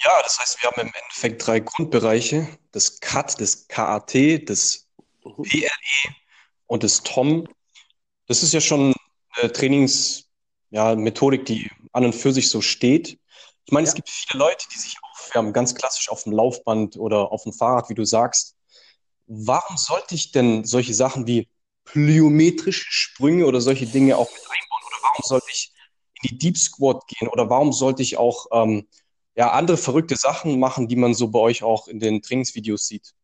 Ja, 0.00 0.12
das 0.22 0.38
heißt, 0.38 0.62
wir 0.62 0.70
haben 0.70 0.80
im 0.80 0.92
Endeffekt 0.94 1.46
drei 1.46 1.60
Grundbereiche: 1.60 2.48
das 2.72 3.00
CAT, 3.00 3.40
das 3.40 3.66
KAT, 3.68 4.48
das 4.48 4.86
mhm. 5.24 5.42
PLE 5.42 6.14
und 6.66 6.82
das 6.84 7.02
TOM. 7.02 7.48
Das 8.26 8.42
ist 8.42 8.52
ja 8.52 8.60
schon 8.60 8.94
eine 9.32 9.52
Trainingsmethodik, 9.52 11.40
ja, 11.40 11.44
die 11.44 11.70
an 11.92 12.04
und 12.04 12.14
für 12.14 12.32
sich 12.32 12.50
so 12.50 12.60
steht. 12.60 13.18
Ich 13.64 13.72
meine, 13.72 13.86
ja. 13.86 13.90
es 13.90 13.94
gibt 13.94 14.08
viele 14.08 14.38
Leute, 14.38 14.66
die 14.72 14.78
sich 14.78 14.96
aufwärmen, 15.10 15.52
ganz 15.52 15.74
klassisch 15.74 16.08
auf 16.10 16.24
dem 16.24 16.32
Laufband 16.32 16.96
oder 16.96 17.32
auf 17.32 17.42
dem 17.42 17.52
Fahrrad, 17.52 17.88
wie 17.88 17.94
du 17.94 18.04
sagst. 18.04 18.54
Warum 19.26 19.76
sollte 19.76 20.14
ich 20.14 20.32
denn 20.32 20.64
solche 20.64 20.94
Sachen 20.94 21.26
wie 21.26 21.48
plyometrische 21.84 22.86
Sprünge 22.90 23.46
oder 23.46 23.60
solche 23.60 23.86
Dinge 23.86 24.16
auch 24.16 24.30
mit 24.30 24.40
einbauen? 24.40 24.77
Warum 25.18 25.28
sollte 25.28 25.46
ich 25.50 25.72
in 26.22 26.30
die 26.30 26.38
Deep 26.38 26.56
Squat 26.56 27.06
gehen? 27.08 27.28
Oder 27.28 27.50
warum 27.50 27.72
sollte 27.72 28.02
ich 28.02 28.16
auch 28.16 28.46
ähm, 28.52 28.86
ja, 29.34 29.50
andere 29.50 29.76
verrückte 29.76 30.16
Sachen 30.16 30.60
machen, 30.60 30.86
die 30.88 30.96
man 30.96 31.14
so 31.14 31.28
bei 31.28 31.40
euch 31.40 31.62
auch 31.62 31.88
in 31.88 31.98
den 31.98 32.22
Trainingsvideos 32.22 32.86
sieht? 32.86 33.14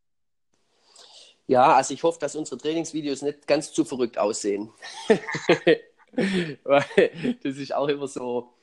Ja, 1.46 1.74
also 1.74 1.94
ich 1.94 2.02
hoffe, 2.02 2.18
dass 2.18 2.36
unsere 2.36 2.58
Trainingsvideos 2.58 3.22
nicht 3.22 3.46
ganz 3.46 3.72
zu 3.72 3.84
verrückt 3.84 4.18
aussehen. 4.18 4.72
das 6.16 7.56
ist 7.56 7.74
auch 7.74 7.88
immer 7.88 8.08
so, 8.08 8.54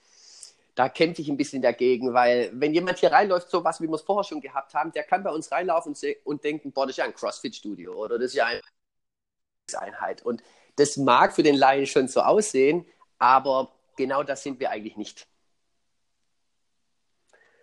da 0.76 0.90
kämpfe 0.90 1.22
ich 1.22 1.30
ein 1.30 1.38
bisschen 1.38 1.62
dagegen, 1.62 2.14
weil 2.14 2.50
wenn 2.54 2.74
jemand 2.74 2.98
hier 3.00 3.12
reinläuft, 3.12 3.50
so 3.50 3.64
was, 3.64 3.80
wie 3.82 3.88
wir 3.88 3.96
es 3.96 4.02
vorher 4.02 4.24
schon 4.24 4.42
gehabt 4.42 4.74
haben, 4.74 4.92
der 4.92 5.04
kann 5.04 5.24
bei 5.24 5.32
uns 5.32 5.52
reinlaufen 5.52 5.96
und 6.24 6.44
denken, 6.44 6.72
boah, 6.72 6.86
das 6.86 6.94
ist 6.94 6.98
ja 6.98 7.06
ein 7.06 7.14
CrossFit-Studio 7.14 7.94
oder 7.94 8.18
das 8.18 8.32
ist 8.32 8.36
ja 8.36 8.46
eine 8.46 8.62
Einheit. 9.78 10.24
Und 10.24 10.42
das 10.78 10.98
mag 10.98 11.34
für 11.34 11.44
den 11.44 11.56
Laien 11.56 11.86
schon 11.86 12.08
so 12.08 12.22
aussehen, 12.22 12.86
aber 13.22 13.72
genau 13.98 14.24
das 14.24 14.42
sind 14.42 14.60
wir 14.60 14.72
eigentlich 14.72 14.98
nicht. 14.98 15.28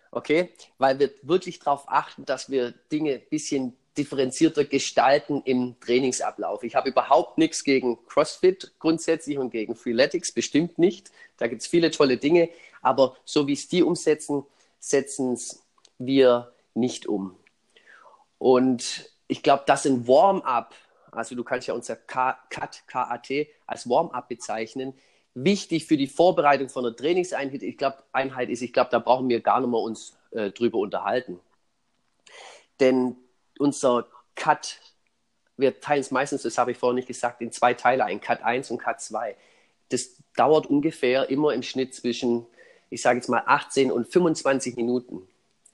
Okay? 0.09 0.53
Weil 0.77 0.97
wir 0.99 1.11
wirklich 1.21 1.59
darauf 1.59 1.83
achten, 1.87 2.23
dass 2.23 2.49
wir 2.49 2.71
Dinge 2.71 3.15
ein 3.15 3.29
bisschen 3.29 3.75
differenzierter 3.97 4.63
gestalten 4.63 5.41
im 5.43 5.77
Trainingsablauf. 5.81 6.63
Ich 6.63 6.75
habe 6.75 6.87
überhaupt 6.87 7.37
nichts 7.37 7.65
gegen 7.65 8.05
CrossFit 8.05 8.71
grundsätzlich 8.79 9.37
und 9.37 9.49
gegen 9.49 9.75
Freeletics, 9.75 10.31
bestimmt 10.31 10.79
nicht. 10.79 11.11
Da 11.35 11.47
gibt 11.47 11.61
es 11.61 11.67
viele 11.67 11.91
tolle 11.91 12.15
Dinge, 12.15 12.49
aber 12.81 13.17
so 13.25 13.45
wie 13.47 13.53
es 13.53 13.67
die 13.67 13.83
umsetzen, 13.83 14.45
setzen 14.79 15.33
es 15.33 15.61
wir 15.97 16.53
nicht 16.73 17.05
um. 17.05 17.35
Und 18.37 19.11
ich 19.27 19.43
glaube, 19.43 19.63
dass 19.67 19.85
ein 19.85 20.07
Warm-up, 20.07 20.73
also 21.11 21.35
du 21.35 21.43
kannst 21.43 21.67
ja 21.67 21.73
unser 21.73 21.97
CAT, 21.97 22.37
KAT 22.87 23.47
als 23.67 23.89
Warm-up 23.89 24.29
bezeichnen, 24.29 24.93
wichtig 25.33 25.85
für 25.85 25.97
die 25.97 26.07
Vorbereitung 26.07 26.69
von 26.69 26.85
einer 26.85 26.95
Trainingseinheit 26.95 27.63
ich 27.63 27.77
glaub, 27.77 28.03
Einheit 28.11 28.49
ist, 28.49 28.61
ich 28.61 28.73
glaube, 28.73 28.89
da 28.91 28.99
brauchen 28.99 29.29
wir 29.29 29.41
gar 29.41 29.59
nicht 29.59 29.69
mehr 29.69 29.79
uns 29.79 30.17
äh, 30.31 30.51
drüber 30.51 30.79
unterhalten. 30.79 31.39
Denn 32.79 33.15
unser 33.57 34.07
Cut, 34.35 34.79
wir 35.57 35.79
teilen 35.79 36.01
es 36.01 36.11
meistens, 36.11 36.43
das 36.43 36.57
habe 36.57 36.71
ich 36.71 36.77
vorhin 36.77 36.95
nicht 36.95 37.07
gesagt, 37.07 37.41
in 37.41 37.51
zwei 37.51 37.73
Teile 37.73 38.05
ein, 38.05 38.21
Cut 38.21 38.41
1 38.41 38.71
und 38.71 38.77
Cut 38.77 39.01
2. 39.01 39.35
Das 39.89 40.15
dauert 40.35 40.67
ungefähr 40.67 41.29
immer 41.29 41.53
im 41.53 41.63
Schnitt 41.63 41.93
zwischen, 41.93 42.45
ich 42.89 43.01
sage 43.01 43.17
jetzt 43.17 43.27
mal, 43.27 43.43
18 43.45 43.91
und 43.91 44.07
25 44.07 44.75
Minuten. 44.75 45.27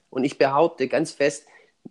Und 0.10 0.24
ich 0.24 0.38
behaupte 0.38 0.88
ganz 0.88 1.12
fest, 1.12 1.46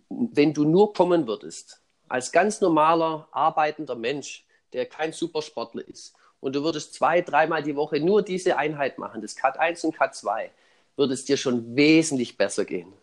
wenn 0.09 0.53
du 0.53 0.65
nur 0.65 0.93
kommen 0.93 1.27
würdest, 1.27 1.81
als 2.07 2.31
ganz 2.31 2.61
normaler, 2.61 3.27
arbeitender 3.31 3.95
Mensch, 3.95 4.45
der 4.73 4.85
kein 4.85 5.13
Supersportler 5.13 5.87
ist, 5.87 6.15
und 6.39 6.55
du 6.55 6.63
würdest 6.63 6.93
zwei, 6.93 7.21
dreimal 7.21 7.63
die 7.63 7.75
Woche 7.75 7.99
nur 7.99 8.21
diese 8.21 8.57
Einheit 8.57 8.97
machen, 8.97 9.21
das 9.21 9.35
Cut 9.35 9.57
1 9.57 9.83
und 9.83 9.95
Cut 9.95 10.15
2, 10.15 10.51
würde 10.95 11.13
es 11.13 11.25
dir 11.25 11.37
schon 11.37 11.75
wesentlich 11.75 12.37
besser 12.37 12.65
gehen. 12.65 12.93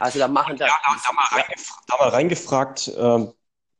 Also 0.00 0.18
da 0.18 0.28
machen 0.28 0.56
da, 0.56 0.66
ja, 0.66 0.76
da, 0.84 0.96
da, 1.04 1.12
mal, 1.12 1.24
reingefragt, 1.30 1.84
da 1.86 1.96
mal 1.96 2.08
reingefragt 2.08 2.88
äh, 2.88 3.32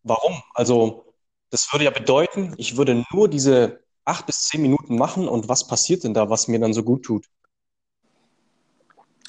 Warum? 0.06 0.40
Also, 0.54 1.12
das 1.50 1.72
würde 1.72 1.84
ja 1.84 1.90
bedeuten, 1.90 2.54
ich 2.58 2.76
würde 2.76 3.04
nur 3.10 3.28
diese 3.28 3.80
acht 4.04 4.24
bis 4.26 4.42
zehn 4.42 4.62
Minuten 4.62 4.96
machen 4.96 5.26
und 5.26 5.48
was 5.48 5.66
passiert 5.66 6.04
denn 6.04 6.14
da, 6.14 6.30
was 6.30 6.46
mir 6.46 6.60
dann 6.60 6.72
so 6.72 6.84
gut 6.84 7.04
tut? 7.04 7.26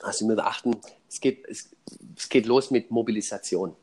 Also 0.02 0.28
wir 0.28 0.36
beachten, 0.36 0.80
es 1.10 1.20
geht, 1.20 1.48
es, 1.48 1.72
es 2.16 2.30
geht 2.30 2.46
los 2.46 2.70
mit 2.70 2.92
Mobilisation. 2.92 3.76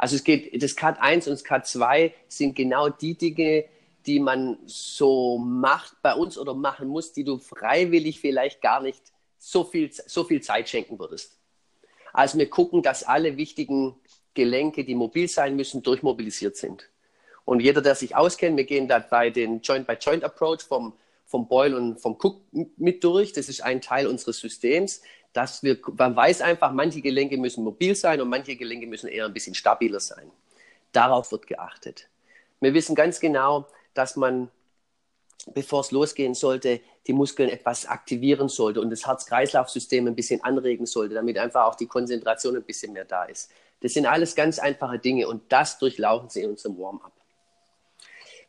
Also 0.00 0.16
es 0.16 0.24
geht, 0.24 0.62
das 0.62 0.76
Cut 0.76 0.98
1 0.98 1.26
und 1.26 1.32
das 1.34 1.44
Cut 1.44 1.66
2 1.66 2.14
sind 2.26 2.56
genau 2.56 2.88
die 2.88 3.18
Dinge, 3.18 3.66
die 4.06 4.18
man 4.18 4.56
so 4.64 5.36
macht 5.36 6.00
bei 6.00 6.14
uns 6.14 6.38
oder 6.38 6.54
machen 6.54 6.88
muss, 6.88 7.12
die 7.12 7.22
du 7.22 7.36
freiwillig 7.36 8.18
vielleicht 8.18 8.62
gar 8.62 8.80
nicht 8.80 9.02
so 9.36 9.62
viel, 9.62 9.90
so 9.92 10.24
viel 10.24 10.40
Zeit 10.40 10.70
schenken 10.70 10.98
würdest. 10.98 11.36
Also 12.14 12.38
wir 12.38 12.48
gucken, 12.48 12.82
dass 12.82 13.04
alle 13.04 13.36
wichtigen 13.36 13.94
Gelenke, 14.32 14.84
die 14.84 14.94
mobil 14.94 15.28
sein 15.28 15.54
müssen, 15.54 15.82
durchmobilisiert 15.82 16.56
sind. 16.56 16.88
Und 17.44 17.60
jeder, 17.60 17.82
der 17.82 17.94
sich 17.94 18.16
auskennt, 18.16 18.56
wir 18.56 18.64
gehen 18.64 18.88
da 18.88 19.00
bei 19.00 19.28
den 19.28 19.60
Joint-by-Joint-Approach 19.60 20.62
vom, 20.62 20.94
vom 21.26 21.46
Boyle 21.46 21.76
und 21.76 22.00
vom 22.00 22.16
Cook 22.18 22.40
mit 22.78 23.04
durch. 23.04 23.34
Das 23.34 23.50
ist 23.50 23.60
ein 23.60 23.82
Teil 23.82 24.06
unseres 24.06 24.38
Systems, 24.38 25.02
dass 25.32 25.62
wir, 25.62 25.78
man 25.96 26.14
weiß 26.16 26.42
einfach, 26.42 26.72
manche 26.72 27.00
Gelenke 27.00 27.36
müssen 27.36 27.62
mobil 27.62 27.94
sein 27.94 28.20
und 28.20 28.28
manche 28.28 28.56
Gelenke 28.56 28.86
müssen 28.86 29.08
eher 29.08 29.26
ein 29.26 29.32
bisschen 29.32 29.54
stabiler 29.54 30.00
sein. 30.00 30.30
Darauf 30.92 31.30
wird 31.30 31.46
geachtet. 31.46 32.08
Wir 32.60 32.74
wissen 32.74 32.94
ganz 32.94 33.20
genau, 33.20 33.66
dass 33.94 34.16
man, 34.16 34.50
bevor 35.54 35.80
es 35.80 35.92
losgehen 35.92 36.34
sollte, 36.34 36.80
die 37.06 37.12
Muskeln 37.12 37.48
etwas 37.48 37.86
aktivieren 37.86 38.48
sollte 38.48 38.80
und 38.80 38.90
das 38.90 39.06
Herz-Kreislauf-System 39.06 40.06
ein 40.06 40.16
bisschen 40.16 40.42
anregen 40.42 40.86
sollte, 40.86 41.14
damit 41.14 41.38
einfach 41.38 41.64
auch 41.64 41.74
die 41.74 41.86
Konzentration 41.86 42.56
ein 42.56 42.64
bisschen 42.64 42.92
mehr 42.92 43.04
da 43.04 43.24
ist. 43.24 43.50
Das 43.80 43.94
sind 43.94 44.06
alles 44.06 44.34
ganz 44.34 44.58
einfache 44.58 44.98
Dinge 44.98 45.26
und 45.26 45.50
das 45.50 45.78
durchlaufen 45.78 46.28
sie 46.28 46.42
in 46.42 46.50
unserem 46.50 46.78
Warm-up. 46.78 47.19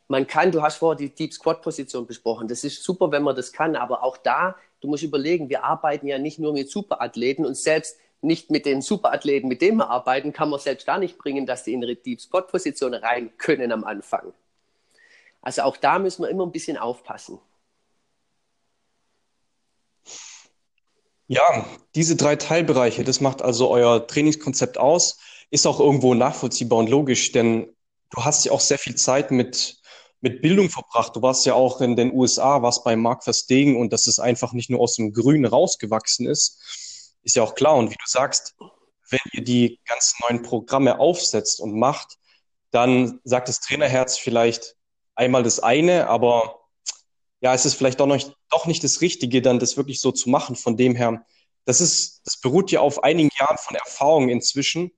Man 0.08 0.26
kann, 0.26 0.52
du 0.52 0.62
hast 0.62 0.76
vorher 0.76 0.96
die 0.96 1.14
Deep 1.14 1.32
Squat 1.32 1.62
Position 1.62 2.06
besprochen. 2.06 2.48
Das 2.48 2.64
ist 2.64 2.82
super, 2.82 3.10
wenn 3.10 3.22
man 3.22 3.36
das 3.36 3.52
kann, 3.52 3.76
aber 3.76 4.02
auch 4.02 4.16
da, 4.16 4.56
du 4.80 4.88
musst 4.88 5.02
überlegen, 5.02 5.48
wir 5.48 5.64
arbeiten 5.64 6.06
ja 6.06 6.18
nicht 6.18 6.38
nur 6.38 6.52
mit 6.52 6.70
Superathleten 6.70 7.46
und 7.46 7.56
selbst 7.56 7.98
nicht 8.20 8.50
mit 8.50 8.66
den 8.66 8.82
Superathleten, 8.82 9.48
mit 9.48 9.62
denen 9.62 9.78
wir 9.78 9.90
arbeiten, 9.90 10.32
kann 10.32 10.48
man 10.48 10.60
selbst 10.60 10.86
da 10.86 10.98
nicht 10.98 11.18
bringen, 11.18 11.44
dass 11.44 11.64
die 11.64 11.72
in 11.72 11.82
ihre 11.82 11.96
Deep 11.96 12.20
Squat 12.20 12.48
Position 12.48 12.94
rein 12.94 13.36
können 13.36 13.72
am 13.72 13.84
Anfang. 13.84 14.32
Also 15.40 15.62
auch 15.62 15.76
da 15.76 15.98
müssen 15.98 16.22
wir 16.22 16.28
immer 16.28 16.46
ein 16.46 16.52
bisschen 16.52 16.76
aufpassen. 16.76 17.38
Ja, 21.26 21.66
diese 21.94 22.14
drei 22.14 22.36
Teilbereiche, 22.36 23.04
das 23.04 23.20
macht 23.20 23.42
also 23.42 23.70
euer 23.70 24.06
Trainingskonzept 24.06 24.78
aus, 24.78 25.18
ist 25.50 25.66
auch 25.66 25.80
irgendwo 25.80 26.14
nachvollziehbar 26.14 26.78
und 26.78 26.90
logisch, 26.90 27.32
denn 27.32 27.74
du 28.10 28.24
hast 28.24 28.44
ja 28.44 28.52
auch 28.52 28.60
sehr 28.60 28.78
viel 28.78 28.94
Zeit 28.94 29.30
mit, 29.30 29.81
mit 30.22 30.40
Bildung 30.40 30.70
verbracht. 30.70 31.14
Du 31.14 31.20
warst 31.20 31.44
ja 31.44 31.54
auch 31.54 31.80
in 31.80 31.96
den 31.96 32.14
USA, 32.14 32.62
warst 32.62 32.84
bei 32.84 32.96
Mark 32.96 33.24
Verstegen 33.24 33.76
und 33.78 33.92
dass 33.92 34.06
es 34.06 34.18
einfach 34.18 34.52
nicht 34.52 34.70
nur 34.70 34.80
aus 34.80 34.94
dem 34.94 35.12
Grün 35.12 35.44
rausgewachsen 35.44 36.26
ist, 36.26 37.18
ist 37.22 37.36
ja 37.36 37.42
auch 37.42 37.54
klar. 37.54 37.74
Und 37.74 37.90
wie 37.90 37.96
du 37.96 38.06
sagst, 38.06 38.54
wenn 39.10 39.20
ihr 39.32 39.44
die 39.44 39.80
ganzen 39.84 40.16
neuen 40.22 40.42
Programme 40.42 41.00
aufsetzt 41.00 41.60
und 41.60 41.78
macht, 41.78 42.18
dann 42.70 43.20
sagt 43.24 43.48
das 43.48 43.60
Trainerherz 43.60 44.16
vielleicht 44.16 44.76
einmal 45.14 45.42
das 45.42 45.60
eine, 45.60 46.06
aber 46.08 46.60
ja, 47.40 47.52
es 47.52 47.66
ist 47.66 47.74
vielleicht 47.74 47.98
doch, 47.98 48.06
noch, 48.06 48.22
doch 48.48 48.66
nicht 48.66 48.84
das 48.84 49.00
Richtige, 49.00 49.42
dann 49.42 49.58
das 49.58 49.76
wirklich 49.76 50.00
so 50.00 50.12
zu 50.12 50.30
machen. 50.30 50.54
Von 50.54 50.76
dem 50.76 50.94
her, 50.94 51.26
das 51.64 51.80
ist, 51.80 52.22
das 52.24 52.40
beruht 52.40 52.70
ja 52.70 52.80
auf 52.80 53.02
einigen 53.02 53.30
Jahren 53.38 53.58
von 53.58 53.76
Erfahrung 53.76 54.28
inzwischen 54.28 54.92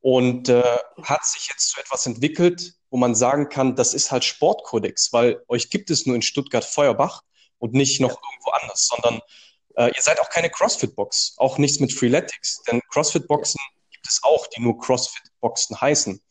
und 0.00 0.48
äh, 0.48 0.78
hat 1.02 1.26
sich 1.26 1.48
jetzt 1.48 1.68
zu 1.68 1.78
etwas 1.78 2.06
entwickelt, 2.06 2.74
wo 2.92 2.98
man 2.98 3.14
sagen 3.14 3.48
kann, 3.48 3.74
das 3.74 3.94
ist 3.94 4.12
halt 4.12 4.22
Sportkodex, 4.22 5.14
weil 5.14 5.42
euch 5.48 5.70
gibt 5.70 5.90
es 5.90 6.04
nur 6.04 6.14
in 6.14 6.20
Stuttgart-Feuerbach 6.20 7.22
und 7.58 7.72
nicht 7.72 8.02
noch 8.02 8.10
irgendwo 8.10 8.50
anders, 8.50 8.86
sondern 8.86 9.22
äh, 9.76 9.86
ihr 9.96 10.02
seid 10.02 10.20
auch 10.20 10.28
keine 10.28 10.50
CrossFit-Box, 10.50 11.36
auch 11.38 11.56
nichts 11.56 11.80
mit 11.80 11.90
Freeletics, 11.90 12.62
denn 12.64 12.82
CrossFit-Boxen 12.90 13.58
gibt 13.92 14.06
es 14.06 14.20
auch, 14.22 14.46
die 14.48 14.60
nur 14.60 14.78
CrossFit-Boxen 14.78 15.80
heißen. 15.80 16.22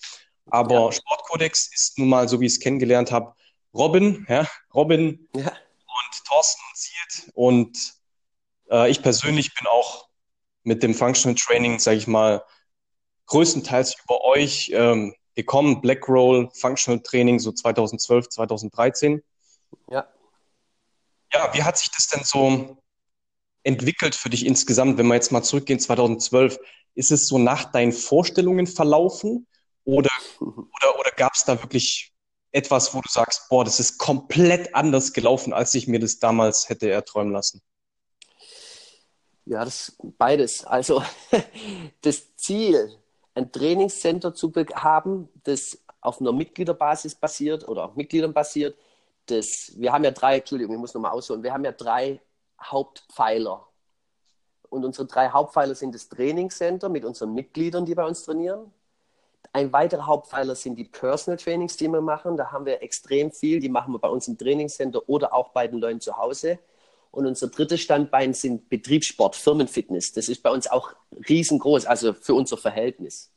Aber 0.52 0.86
ja. 0.86 0.92
Sportkodex 0.92 1.72
ist 1.74 1.98
nun 1.98 2.10
mal, 2.10 2.30
so 2.30 2.40
wie 2.40 2.46
ich 2.46 2.54
es 2.54 2.60
kennengelernt 2.60 3.12
habe, 3.12 3.34
Robin, 3.74 4.28
ja, 4.30 4.48
Robin 4.72 5.28
ja. 5.36 5.48
und 5.48 6.26
Thorsten 6.28 6.62
und 6.70 6.78
Siet. 6.78 7.32
Und 7.34 7.94
äh, 8.70 8.92
ich 8.92 9.02
persönlich 9.02 9.52
bin 9.56 9.66
auch 9.66 10.10
mit 10.62 10.84
dem 10.84 10.94
Functional 10.94 11.34
Training, 11.34 11.80
sage 11.80 11.98
ich 11.98 12.06
mal, 12.06 12.46
größtenteils 13.26 13.96
über 14.04 14.24
euch 14.26 14.70
ähm, 14.76 15.16
gekommen. 15.36 15.82
Black 15.82 16.08
Roll, 16.08 16.50
Functional 16.54 17.02
Training, 17.02 17.40
so 17.40 17.52
2012, 17.52 18.30
2013. 18.30 19.24
Ja. 19.90 20.08
Ja, 21.34 21.54
wie 21.54 21.64
hat 21.64 21.78
sich 21.78 21.90
das 21.92 22.08
denn 22.08 22.24
so 22.24 22.78
entwickelt 23.64 24.16
für 24.16 24.30
dich 24.30 24.46
insgesamt, 24.46 24.98
wenn 24.98 25.08
wir 25.08 25.16
jetzt 25.16 25.32
mal 25.32 25.44
zurückgehen, 25.44 25.80
2012? 25.80 26.60
Ist 26.94 27.12
es 27.12 27.28
so 27.28 27.38
nach 27.38 27.72
deinen 27.72 27.94
Vorstellungen 27.94 28.68
verlaufen? 28.68 29.48
Oder, 29.86 30.12
oder, 30.40 31.00
oder 31.00 31.12
gab 31.16 31.34
es 31.34 31.46
da 31.46 31.62
wirklich 31.62 32.12
etwas, 32.52 32.94
wo 32.94 33.02
du 33.02 33.10
sagst, 33.10 33.48
boah, 33.50 33.64
das 33.64 33.80
ist 33.80 33.98
komplett 33.98 34.76
anders 34.76 35.14
gelaufen, 35.14 35.54
als 35.54 35.74
ich 35.74 35.88
mir 35.88 36.00
das 36.00 36.20
damals 36.20 36.70
hätte 36.70 36.90
erträumen 36.90 37.32
lassen? 37.32 37.62
Ja, 39.46 39.66
das 39.66 39.96
beides. 40.18 40.64
Also 40.66 41.04
das 42.02 42.36
Ziel, 42.36 43.01
ein 43.36 43.52
Trainingscenter 43.52 44.34
zu 44.34 44.52
haben, 44.76 45.30
das 45.44 45.84
auf 46.02 46.20
einer 46.20 46.34
Mitgliederbasis 46.34 47.16
basiert 47.16 47.68
oder 47.68 47.86
auf 47.86 47.96
Mitgliedern 47.96 48.34
basiert, 48.34 48.78
das, 49.28 49.74
wir 49.78 49.94
haben 49.94 50.04
ja 50.04 50.12
drei, 50.12 50.40
Entschuldigung, 50.40 50.76
ich 50.76 50.82
muss 50.82 50.94
nochmal 50.94 51.12
ausholen, 51.12 51.44
wir 51.44 51.54
haben 51.54 51.64
ja 51.64 51.72
drei 51.72 52.20
Hauptpfeiler. 52.62 53.68
Und 54.70 54.86
unsere 54.86 55.08
drei 55.08 55.30
Hauptpfeiler 55.30 55.76
sind 55.76 55.94
das 55.94 56.10
Trainingscenter 56.10 56.90
mit 56.90 57.06
unseren 57.06 57.34
Mitgliedern, 57.34 57.86
die 57.86 57.96
bei 57.96 58.06
uns 58.06 58.24
trainieren. 58.24 58.72
Ein 59.54 59.74
weiterer 59.74 60.08
Hauptpfeiler 60.08 60.56
sind 60.56 60.78
die 60.78 60.86
Personal 60.86 61.38
Trainings, 61.38 61.76
die 61.76 61.90
wir 61.90 62.02
machen. 62.02 62.38
Da 62.38 62.52
haben 62.52 62.66
wir 62.66 62.82
extrem 62.82 63.32
viel. 63.32 63.60
Die 63.60 63.68
machen 63.68 63.94
wir 63.94 64.00
bei 64.00 64.08
uns 64.08 64.28
im 64.30 64.38
Trainingscenter 64.38 65.08
oder 65.10 65.34
auch 65.34 65.50
bei 65.50 65.68
den 65.68 65.80
Leuten 65.80 66.00
zu 66.00 66.16
Hause. 66.18 66.60
Und 67.12 67.26
unser 67.26 67.50
drittes 67.50 67.82
Standbein 67.82 68.34
sind 68.34 68.70
Betriebssport, 68.70 69.36
Firmenfitness. 69.36 70.14
Das 70.14 70.30
ist 70.30 70.42
bei 70.42 70.50
uns 70.50 70.68
auch 70.68 70.94
riesengroß, 71.28 71.86
also 71.86 72.14
für 72.14 72.34
unser 72.34 72.58
Verhältnis. 72.58 73.32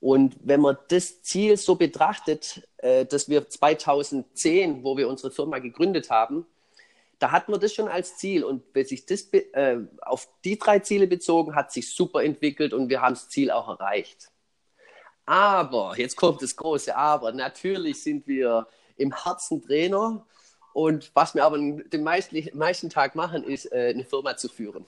Und 0.00 0.36
wenn 0.44 0.60
man 0.60 0.76
das 0.88 1.22
Ziel 1.22 1.56
so 1.56 1.74
betrachtet, 1.74 2.68
äh, 2.76 3.04
dass 3.06 3.28
wir 3.28 3.48
2010, 3.48 4.84
wo 4.84 4.96
wir 4.96 5.08
unsere 5.08 5.30
Firma 5.32 5.58
gegründet 5.58 6.10
haben, 6.10 6.46
da 7.18 7.32
hatten 7.32 7.52
wir 7.52 7.58
das 7.58 7.74
schon 7.74 7.88
als 7.88 8.16
Ziel. 8.16 8.44
Und 8.44 8.62
wenn 8.74 8.86
sich 8.86 9.06
das 9.06 9.22
äh, 9.32 9.78
auf 10.02 10.28
die 10.44 10.58
drei 10.58 10.78
Ziele 10.80 11.06
bezogen, 11.06 11.54
hat 11.54 11.72
sich 11.72 11.92
super 11.92 12.22
entwickelt 12.22 12.72
und 12.72 12.88
wir 12.88 13.00
haben 13.00 13.14
das 13.14 13.28
Ziel 13.28 13.50
auch 13.50 13.68
erreicht. 13.68 14.30
Aber, 15.26 15.94
jetzt 15.98 16.16
kommt 16.16 16.42
das 16.42 16.54
große 16.54 16.96
Aber, 16.96 17.32
natürlich 17.32 18.02
sind 18.02 18.26
wir 18.26 18.68
im 18.96 19.12
Herzen 19.24 19.62
Trainer 19.62 20.24
und 20.78 21.10
was 21.12 21.34
wir 21.34 21.44
aber 21.44 21.58
den 21.58 22.04
meisten, 22.04 22.88
Tag 22.88 23.16
machen, 23.16 23.42
ist 23.42 23.72
äh, 23.72 23.92
eine 23.92 24.04
Firma 24.04 24.36
zu 24.36 24.48
führen. 24.48 24.84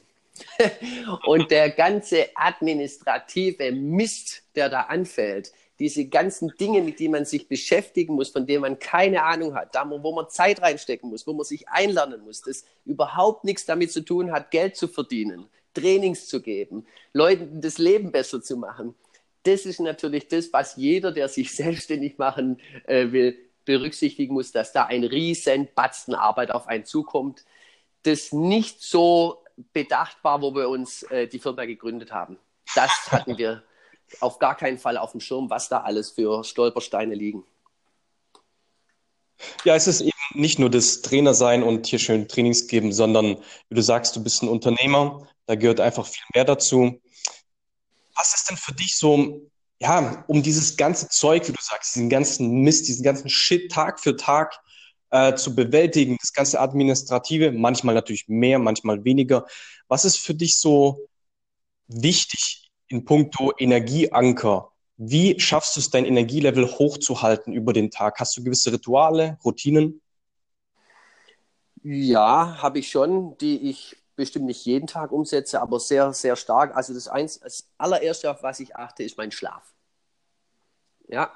und 1.26 1.50
der 1.50 1.70
ganze 1.70 2.29
administrative 2.37 3.72
Mist, 3.72 4.44
der 4.55 4.68
da 4.68 4.83
anfällt, 4.83 5.53
diese 5.81 6.05
ganzen 6.05 6.53
Dinge, 6.61 6.81
mit 6.83 7.00
denen 7.00 7.14
man 7.14 7.24
sich 7.24 7.48
beschäftigen 7.48 8.14
muss, 8.14 8.29
von 8.29 8.46
denen 8.46 8.61
man 8.61 8.79
keine 8.79 9.24
Ahnung 9.24 9.57
hat, 9.57 9.74
da 9.74 9.85
wo 9.90 10.12
man 10.12 10.31
Zeit 10.31 10.62
reinstecken 10.62 11.11
muss, 11.11 11.26
wo 11.26 11.33
man 11.33 11.44
sich 11.44 11.68
einlernen 11.68 12.20
muss, 12.20 12.40
das 12.42 12.64
überhaupt 12.85 13.42
nichts 13.42 13.66
damit 13.66 13.90
zu 13.90 14.03
tun 14.03 14.31
hat, 14.31 14.53
Geld 14.53 14.76
zu 14.76 14.87
verdienen, 14.87 15.48
Trainings 15.74 16.29
zu 16.29 16.40
geben, 16.40 16.87
Leuten 17.12 17.61
das 17.61 17.79
Leben 17.79 18.12
besser 18.12 18.40
zu 18.40 18.57
machen 18.57 18.94
das 19.42 19.64
ist 19.64 19.81
natürlich 19.81 20.29
das, 20.29 20.53
was 20.53 20.76
jeder, 20.76 21.12
der 21.12 21.29
sich 21.29 21.53
selbstständig 21.55 22.18
machen 22.18 22.61
äh, 22.87 23.11
will, 23.12 23.38
berücksichtigen 23.70 24.35
muss, 24.35 24.50
dass 24.50 24.72
da 24.72 24.87
ein 24.87 25.04
riesen 25.04 25.68
Batzen 25.76 26.14
Arbeit 26.14 26.50
auf 26.50 26.66
einen 26.66 26.85
zukommt, 26.85 27.44
das 28.02 28.33
nicht 28.33 28.83
so 28.83 29.44
bedacht 29.72 30.16
war, 30.22 30.42
wo 30.42 30.54
wir 30.56 30.68
uns 30.68 31.04
äh, 31.04 31.28
die 31.28 31.38
Firma 31.38 31.66
gegründet 31.66 32.11
haben. 32.11 32.37
Das 32.74 32.90
hatten 33.12 33.38
wir 33.38 33.62
auf 34.18 34.40
gar 34.40 34.56
keinen 34.56 34.78
Fall 34.78 34.96
auf 34.96 35.12
dem 35.12 35.20
Schirm, 35.20 35.50
was 35.50 35.68
da 35.68 35.83
alles 35.83 36.11
für 36.11 36.42
Stolpersteine 36.42 37.14
liegen. 37.14 37.44
Ja, 39.64 39.76
es 39.76 39.87
ist 39.87 40.00
eben 40.00 40.11
nicht 40.35 40.59
nur 40.59 40.68
das 40.68 41.00
Trainer 41.02 41.33
sein 41.33 41.62
und 41.62 41.87
hier 41.87 42.00
schön 42.00 42.26
Trainings 42.26 42.66
geben, 42.66 42.92
sondern 42.92 43.37
wie 43.68 43.74
du 43.74 43.83
sagst, 43.83 44.16
du 44.16 44.22
bist 44.22 44.42
ein 44.42 44.48
Unternehmer, 44.48 45.28
da 45.46 45.54
gehört 45.54 45.78
einfach 45.78 46.06
viel 46.06 46.24
mehr 46.35 46.44
dazu. 46.44 47.00
Was 48.16 48.35
ist 48.35 48.50
denn 48.50 48.56
für 48.56 48.74
dich 48.74 48.96
so, 48.96 49.48
ja, 49.80 50.24
um 50.26 50.42
dieses 50.42 50.76
ganze 50.76 51.08
Zeug, 51.08 51.48
wie 51.48 51.52
du 51.52 51.58
sagst, 51.60 51.94
diesen 51.94 52.10
ganzen 52.10 52.62
Mist, 52.62 52.88
diesen 52.88 53.02
ganzen 53.02 53.30
Shit 53.30 53.72
Tag 53.72 53.98
für 53.98 54.16
Tag 54.16 54.60
äh, 55.10 55.34
zu 55.34 55.54
bewältigen, 55.54 56.16
das 56.20 56.32
ganze 56.32 56.60
Administrative, 56.60 57.52
manchmal 57.52 57.94
natürlich 57.94 58.28
mehr, 58.28 58.58
manchmal 58.58 59.04
weniger. 59.04 59.46
Was 59.88 60.04
ist 60.04 60.18
für 60.18 60.34
dich 60.34 60.58
so 60.58 61.08
wichtig 61.88 62.70
in 62.88 63.04
puncto 63.04 63.52
Energieanker, 63.58 64.72
Wie 64.96 65.40
schaffst 65.40 65.76
du 65.76 65.80
es, 65.80 65.90
dein 65.90 66.04
Energielevel 66.04 66.66
hochzuhalten 66.66 67.54
über 67.54 67.72
den 67.72 67.90
Tag? 67.90 68.20
Hast 68.20 68.36
du 68.36 68.44
gewisse 68.44 68.72
Rituale, 68.72 69.38
Routinen? 69.44 70.02
Ja, 71.82 72.58
habe 72.60 72.80
ich 72.80 72.90
schon, 72.90 73.38
die 73.38 73.70
ich 73.70 73.96
bestimmt 74.20 74.46
nicht 74.46 74.64
jeden 74.64 74.87
Tag 74.87 75.11
umsetze, 75.11 75.61
aber 75.61 75.80
sehr, 75.80 76.12
sehr 76.12 76.37
stark. 76.37 76.76
Also 76.76 76.94
das, 76.94 77.09
eins, 77.09 77.40
das 77.40 77.68
allererste, 77.78 78.30
auf 78.30 78.42
was 78.42 78.61
ich 78.61 78.76
achte, 78.76 79.02
ist 79.02 79.18
mein 79.18 79.33
Schlaf. 79.33 79.74
Ja, 81.09 81.33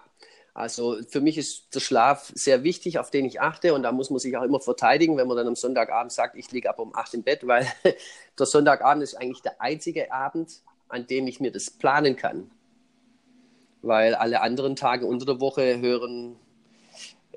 also 0.54 0.98
für 1.08 1.20
mich 1.20 1.36
ist 1.36 1.74
der 1.74 1.80
Schlaf 1.80 2.30
sehr 2.32 2.62
wichtig, 2.62 3.00
auf 3.00 3.10
den 3.10 3.24
ich 3.24 3.40
achte 3.40 3.74
und 3.74 3.82
da 3.82 3.90
muss 3.90 4.10
man 4.10 4.20
sich 4.20 4.36
auch 4.36 4.44
immer 4.44 4.60
verteidigen, 4.60 5.16
wenn 5.16 5.26
man 5.26 5.36
dann 5.36 5.48
am 5.48 5.56
Sonntagabend 5.56 6.12
sagt, 6.12 6.36
ich 6.36 6.52
liege 6.52 6.70
ab 6.70 6.78
um 6.78 6.94
acht 6.94 7.12
im 7.12 7.24
Bett, 7.24 7.44
weil 7.44 7.66
der 8.38 8.46
Sonntagabend 8.46 9.02
ist 9.02 9.16
eigentlich 9.16 9.42
der 9.42 9.60
einzige 9.60 10.12
Abend, 10.12 10.60
an 10.88 11.08
dem 11.08 11.26
ich 11.26 11.40
mir 11.40 11.50
das 11.50 11.70
planen 11.70 12.14
kann. 12.14 12.52
Weil 13.82 14.14
alle 14.14 14.42
anderen 14.42 14.76
Tage 14.76 15.06
unter 15.06 15.26
der 15.26 15.40
Woche 15.40 15.80
hören 15.80 16.36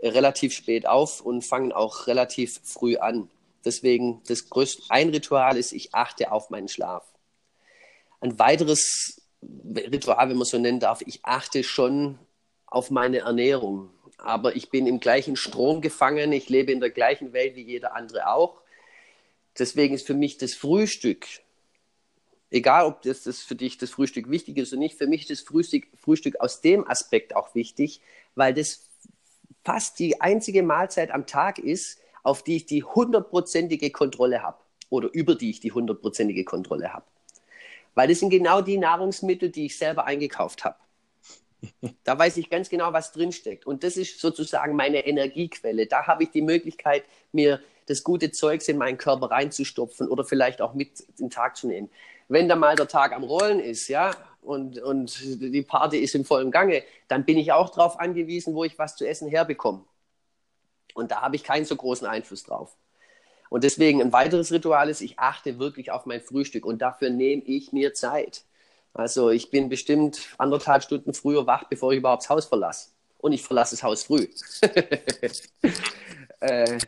relativ 0.03 0.53
spät 0.53 0.87
auf 0.87 1.21
und 1.21 1.43
fangen 1.43 1.71
auch 1.71 2.05
relativ 2.05 2.59
früh 2.63 2.97
an. 2.97 3.29
Deswegen 3.65 4.21
das 4.27 4.49
größte 4.49 4.83
ein 4.89 5.09
Ritual 5.09 5.57
ist, 5.57 5.73
ich 5.73 5.93
achte 5.93 6.31
auf 6.31 6.49
meinen 6.49 6.67
Schlaf. 6.67 7.05
Ein 8.19 8.39
weiteres 8.39 9.21
Ritual, 9.41 10.29
wenn 10.29 10.37
man 10.37 10.45
so 10.45 10.57
nennen 10.57 10.79
darf, 10.79 11.01
ich 11.05 11.19
achte 11.23 11.63
schon 11.63 12.17
auf 12.65 12.91
meine 12.91 13.19
Ernährung. 13.19 13.89
Aber 14.17 14.55
ich 14.55 14.69
bin 14.69 14.87
im 14.87 14.99
gleichen 14.99 15.35
Strom 15.35 15.81
gefangen, 15.81 16.31
ich 16.31 16.49
lebe 16.49 16.71
in 16.71 16.79
der 16.79 16.89
gleichen 16.89 17.33
Welt 17.33 17.55
wie 17.55 17.61
jeder 17.61 17.95
andere 17.95 18.29
auch. 18.29 18.61
Deswegen 19.57 19.93
ist 19.93 20.07
für 20.07 20.13
mich 20.13 20.37
das 20.37 20.53
Frühstück, 20.53 21.25
egal 22.51 22.85
ob 22.85 23.01
das, 23.01 23.23
das 23.23 23.41
für 23.41 23.55
dich 23.55 23.77
das 23.77 23.91
Frühstück 23.91 24.29
wichtig 24.29 24.57
ist 24.57 24.71
oder 24.71 24.79
nicht, 24.79 24.97
für 24.97 25.07
mich 25.07 25.21
ist 25.21 25.31
das 25.31 25.41
Frühstück, 25.41 25.87
Frühstück 25.97 26.39
aus 26.39 26.61
dem 26.61 26.87
Aspekt 26.87 27.35
auch 27.35 27.55
wichtig, 27.55 28.01
weil 28.35 28.53
das 28.53 28.89
fast 29.63 29.99
die 29.99 30.21
einzige 30.21 30.63
Mahlzeit 30.63 31.11
am 31.11 31.27
Tag 31.27 31.59
ist, 31.59 31.99
auf 32.27 32.43
die 32.43 32.57
ich 32.57 32.65
die 32.65 32.83
hundertprozentige 32.83 33.89
Kontrolle 33.89 34.43
habe 34.43 34.57
oder 34.89 35.09
über 35.13 35.33
die 35.33 35.49
ich 35.49 35.61
die 35.61 35.71
hundertprozentige 35.71 36.43
Kontrolle 36.43 36.93
habe. 36.93 37.05
Weil 37.95 38.09
das 38.09 38.19
sind 38.19 38.31
genau 38.31 38.59
die 38.59 38.77
Nahrungsmittel, 38.77 39.49
die 39.49 39.67
ich 39.67 39.77
selber 39.77 40.05
eingekauft 40.05 40.65
habe. 40.65 40.75
Da 42.03 42.19
weiß 42.19 42.37
ich 42.37 42.49
ganz 42.49 42.69
genau, 42.69 42.93
was 42.93 43.13
drinsteckt. 43.13 43.65
Und 43.65 43.83
das 43.83 43.97
ist 43.97 44.19
sozusagen 44.19 44.75
meine 44.75 45.07
Energiequelle. 45.07 45.87
Da 45.87 46.05
habe 46.05 46.23
ich 46.23 46.29
die 46.29 46.41
Möglichkeit, 46.41 47.03
mir 47.31 47.61
das 47.87 48.03
gute 48.03 48.31
Zeugs 48.31 48.67
in 48.67 48.77
meinen 48.77 48.97
Körper 48.97 49.31
reinzustopfen 49.31 50.07
oder 50.07 50.23
vielleicht 50.23 50.61
auch 50.61 50.73
mit 50.73 51.03
den 51.19 51.29
Tag 51.29 51.57
zu 51.57 51.67
nehmen. 51.67 51.89
Wenn 52.27 52.47
da 52.49 52.55
mal 52.55 52.75
der 52.75 52.87
Tag 52.87 53.13
am 53.13 53.23
Rollen 53.23 53.59
ist, 53.59 53.87
ja, 53.87 54.11
und, 54.41 54.79
und 54.79 55.19
die 55.41 55.61
Party 55.63 55.97
ist 55.97 56.13
im 56.13 56.25
vollen 56.25 56.51
Gange, 56.51 56.83
dann 57.07 57.25
bin 57.25 57.37
ich 57.37 57.53
auch 57.53 57.69
darauf 57.69 57.99
angewiesen, 57.99 58.53
wo 58.53 58.65
ich 58.65 58.77
was 58.77 58.95
zu 58.95 59.07
essen 59.07 59.29
herbekomme. 59.29 59.83
Und 60.97 61.11
da 61.11 61.21
habe 61.21 61.35
ich 61.35 61.43
keinen 61.43 61.65
so 61.65 61.75
großen 61.75 62.07
Einfluss 62.07 62.43
drauf. 62.43 62.75
Und 63.49 63.63
deswegen 63.63 64.01
ein 64.01 64.11
weiteres 64.11 64.51
Ritual 64.51 64.89
ist, 64.89 65.01
ich 65.01 65.19
achte 65.19 65.59
wirklich 65.59 65.91
auf 65.91 66.05
mein 66.05 66.21
Frühstück 66.21 66.65
und 66.65 66.81
dafür 66.81 67.09
nehme 67.09 67.43
ich 67.43 67.71
mir 67.71 67.93
Zeit. 67.93 68.43
Also 68.93 69.29
ich 69.29 69.51
bin 69.51 69.69
bestimmt 69.69 70.29
anderthalb 70.37 70.83
Stunden 70.83 71.13
früher 71.13 71.45
wach, 71.45 71.65
bevor 71.65 71.91
ich 71.91 71.99
überhaupt 71.99 72.23
das 72.23 72.29
Haus 72.29 72.45
verlasse. 72.45 72.89
Und 73.19 73.31
ich 73.31 73.43
verlasse 73.43 73.75
das 73.75 73.83
Haus 73.83 74.03
früh. 74.03 74.27
äh, 76.39 76.79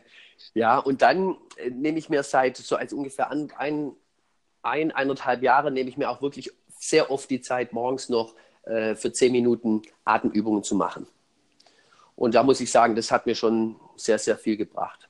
ja, 0.54 0.78
und 0.78 1.02
dann 1.02 1.36
äh, 1.56 1.70
nehme 1.70 1.98
ich 1.98 2.08
mir 2.08 2.22
seit 2.22 2.56
so 2.56 2.76
als 2.76 2.92
ungefähr 2.92 3.30
ein, 3.30 3.52
ein, 3.56 3.92
ein, 4.62 4.90
eineinhalb 4.90 5.42
Jahre, 5.42 5.70
nehme 5.70 5.88
ich 5.88 5.96
mir 5.96 6.10
auch 6.10 6.20
wirklich 6.20 6.50
sehr 6.78 7.10
oft 7.10 7.30
die 7.30 7.40
Zeit, 7.40 7.72
morgens 7.72 8.08
noch 8.08 8.34
äh, 8.64 8.96
für 8.96 9.12
zehn 9.12 9.32
Minuten 9.32 9.82
Atemübungen 10.04 10.62
zu 10.62 10.74
machen. 10.74 11.06
Und 12.20 12.34
da 12.34 12.42
muss 12.42 12.60
ich 12.60 12.70
sagen, 12.70 12.96
das 12.96 13.10
hat 13.10 13.24
mir 13.24 13.34
schon 13.34 13.80
sehr, 13.96 14.18
sehr 14.18 14.36
viel 14.36 14.58
gebracht. 14.58 15.08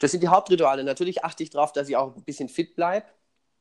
Das 0.00 0.10
sind 0.10 0.24
die 0.24 0.28
Hauptrituale. 0.28 0.82
Natürlich 0.82 1.22
achte 1.22 1.44
ich 1.44 1.50
darauf, 1.50 1.72
dass 1.72 1.88
ich 1.88 1.96
auch 1.96 2.16
ein 2.16 2.24
bisschen 2.24 2.48
fit 2.48 2.74
bleibe. 2.74 3.06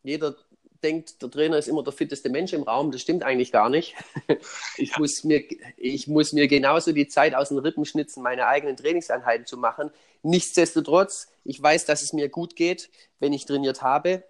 Jeder 0.02 0.36
denkt, 0.82 1.22
der 1.22 1.30
Trainer 1.30 1.60
ist 1.60 1.68
immer 1.68 1.84
der 1.84 1.94
fitteste 1.94 2.32
Mensch 2.32 2.52
im 2.54 2.64
Raum. 2.64 2.92
Das 2.92 3.02
stimmt 3.02 3.22
eigentlich 3.22 3.52
gar 3.52 3.70
nicht. 3.70 3.94
Ich, 4.78 4.90
ja. 4.90 4.96
muss, 4.98 5.24
mir, 5.24 5.44
ich 5.78 6.08
muss 6.08 6.34
mir 6.34 6.48
genauso 6.48 6.92
die 6.92 7.08
Zeit 7.08 7.36
aus 7.36 7.50
den 7.50 7.60
Rippen 7.60 7.86
schnitzen, 7.86 8.24
meine 8.24 8.48
eigenen 8.48 8.78
Trainingseinheiten 8.78 9.46
zu 9.46 9.56
machen. 9.56 9.92
Nichtsdestotrotz, 10.24 11.28
ich 11.44 11.62
weiß, 11.62 11.86
dass 11.86 12.02
es 12.02 12.14
mir 12.14 12.30
gut 12.30 12.56
geht, 12.56 12.90
wenn 13.20 13.32
ich 13.32 13.46
trainiert 13.46 13.84
habe. 13.84 14.24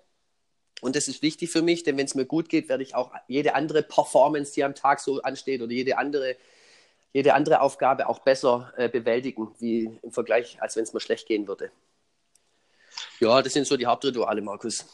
Und 0.82 0.98
das 0.98 1.08
ist 1.08 1.22
wichtig 1.22 1.52
für 1.52 1.62
mich, 1.62 1.84
denn 1.84 1.98
wenn 1.98 2.06
es 2.06 2.16
mir 2.16 2.26
gut 2.26 2.50
geht, 2.50 2.68
werde 2.68 2.84
ich 2.84 2.96
auch 2.96 3.14
jede 3.30 3.56
andere 3.56 3.82
Performance, 3.82 4.52
die 4.52 4.66
am 4.66 4.76
Tag 4.76 5.00
so 5.00 5.22
ansteht 5.22 5.62
oder 5.62 5.72
jede 5.72 5.98
andere, 5.98 6.36
jede 7.14 7.36
andere 7.36 7.62
Aufgabe 7.62 8.10
auch 8.10 8.20
besser 8.20 8.74
äh, 8.76 8.90
bewältigen, 8.90 9.50
wie 9.60 9.98
im 10.02 10.12
Vergleich, 10.12 10.58
als 10.62 10.76
wenn 10.76 10.84
es 10.84 10.94
mir 10.94 11.00
schlecht 11.00 11.28
gehen 11.28 11.48
würde. 11.48 11.72
Ja, 13.20 13.42
das 13.42 13.54
sind 13.54 13.66
so 13.68 13.78
die 13.78 13.86
Hauptrituale, 13.86 14.42
Markus. 14.42 14.86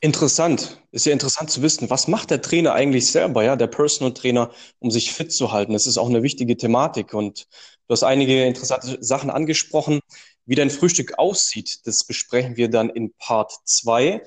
Interessant. 0.00 0.80
Ist 0.92 1.06
ja 1.06 1.12
interessant 1.12 1.50
zu 1.50 1.62
wissen, 1.62 1.90
was 1.90 2.06
macht 2.06 2.30
der 2.30 2.40
Trainer 2.40 2.72
eigentlich 2.72 3.10
selber, 3.10 3.42
ja, 3.42 3.56
der 3.56 3.66
Personal 3.66 4.14
Trainer, 4.14 4.52
um 4.78 4.90
sich 4.90 5.12
fit 5.12 5.32
zu 5.32 5.50
halten? 5.50 5.72
Das 5.72 5.86
ist 5.86 5.98
auch 5.98 6.08
eine 6.08 6.22
wichtige 6.22 6.56
Thematik 6.56 7.14
und 7.14 7.48
du 7.86 7.92
hast 7.92 8.04
einige 8.04 8.44
interessante 8.44 8.98
Sachen 9.00 9.30
angesprochen. 9.30 10.00
Wie 10.46 10.54
dein 10.54 10.70
Frühstück 10.70 11.18
aussieht, 11.18 11.86
das 11.86 12.04
besprechen 12.04 12.56
wir 12.56 12.70
dann 12.70 12.90
in 12.90 13.12
Part 13.14 13.52
2. 13.64 14.22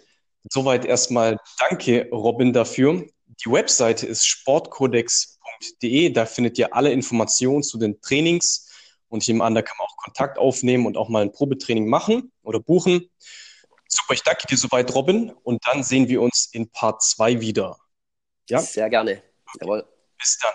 Soweit 0.50 0.86
erstmal 0.86 1.38
danke, 1.58 2.10
Robin, 2.12 2.52
dafür. 2.52 3.06
Die 3.46 3.52
Webseite 3.52 4.06
ist 4.08 4.28
sportcodex.de. 5.62 6.10
Da 6.10 6.26
findet 6.26 6.58
ihr 6.58 6.76
alle 6.76 6.92
Informationen 6.92 7.64
zu 7.64 7.78
den 7.78 8.02
Trainings 8.02 8.70
und 9.08 9.24
ich 9.24 9.28
nehme 9.28 9.44
an, 9.44 9.56
da 9.56 9.62
kann 9.62 9.76
man 9.78 9.88
auch 9.88 9.98
Kontakt 9.98 10.38
aufnehmen 10.38 10.86
und 10.86 10.98
auch 10.98 11.10
mal 11.10 11.22
ein 11.22 11.32
Probetraining 11.32 11.88
machen 11.88 12.32
oder 12.44 12.60
buchen. 12.60 13.10
Super, 13.88 14.14
ich 14.14 14.24
danke 14.24 14.48
dir 14.48 14.58
soweit, 14.58 14.94
Robin. 14.96 15.32
Und 15.44 15.66
dann 15.68 15.84
sehen 15.84 16.08
wir 16.08 16.22
uns 16.22 16.50
in 16.54 16.70
Part 16.70 17.04
2 17.04 17.42
wieder. 17.42 17.78
Ja? 18.50 18.60
Sehr 18.60 18.90
gerne. 18.90 19.22
Jawohl. 19.60 19.86
Bis 20.18 20.38
dann. 20.42 20.54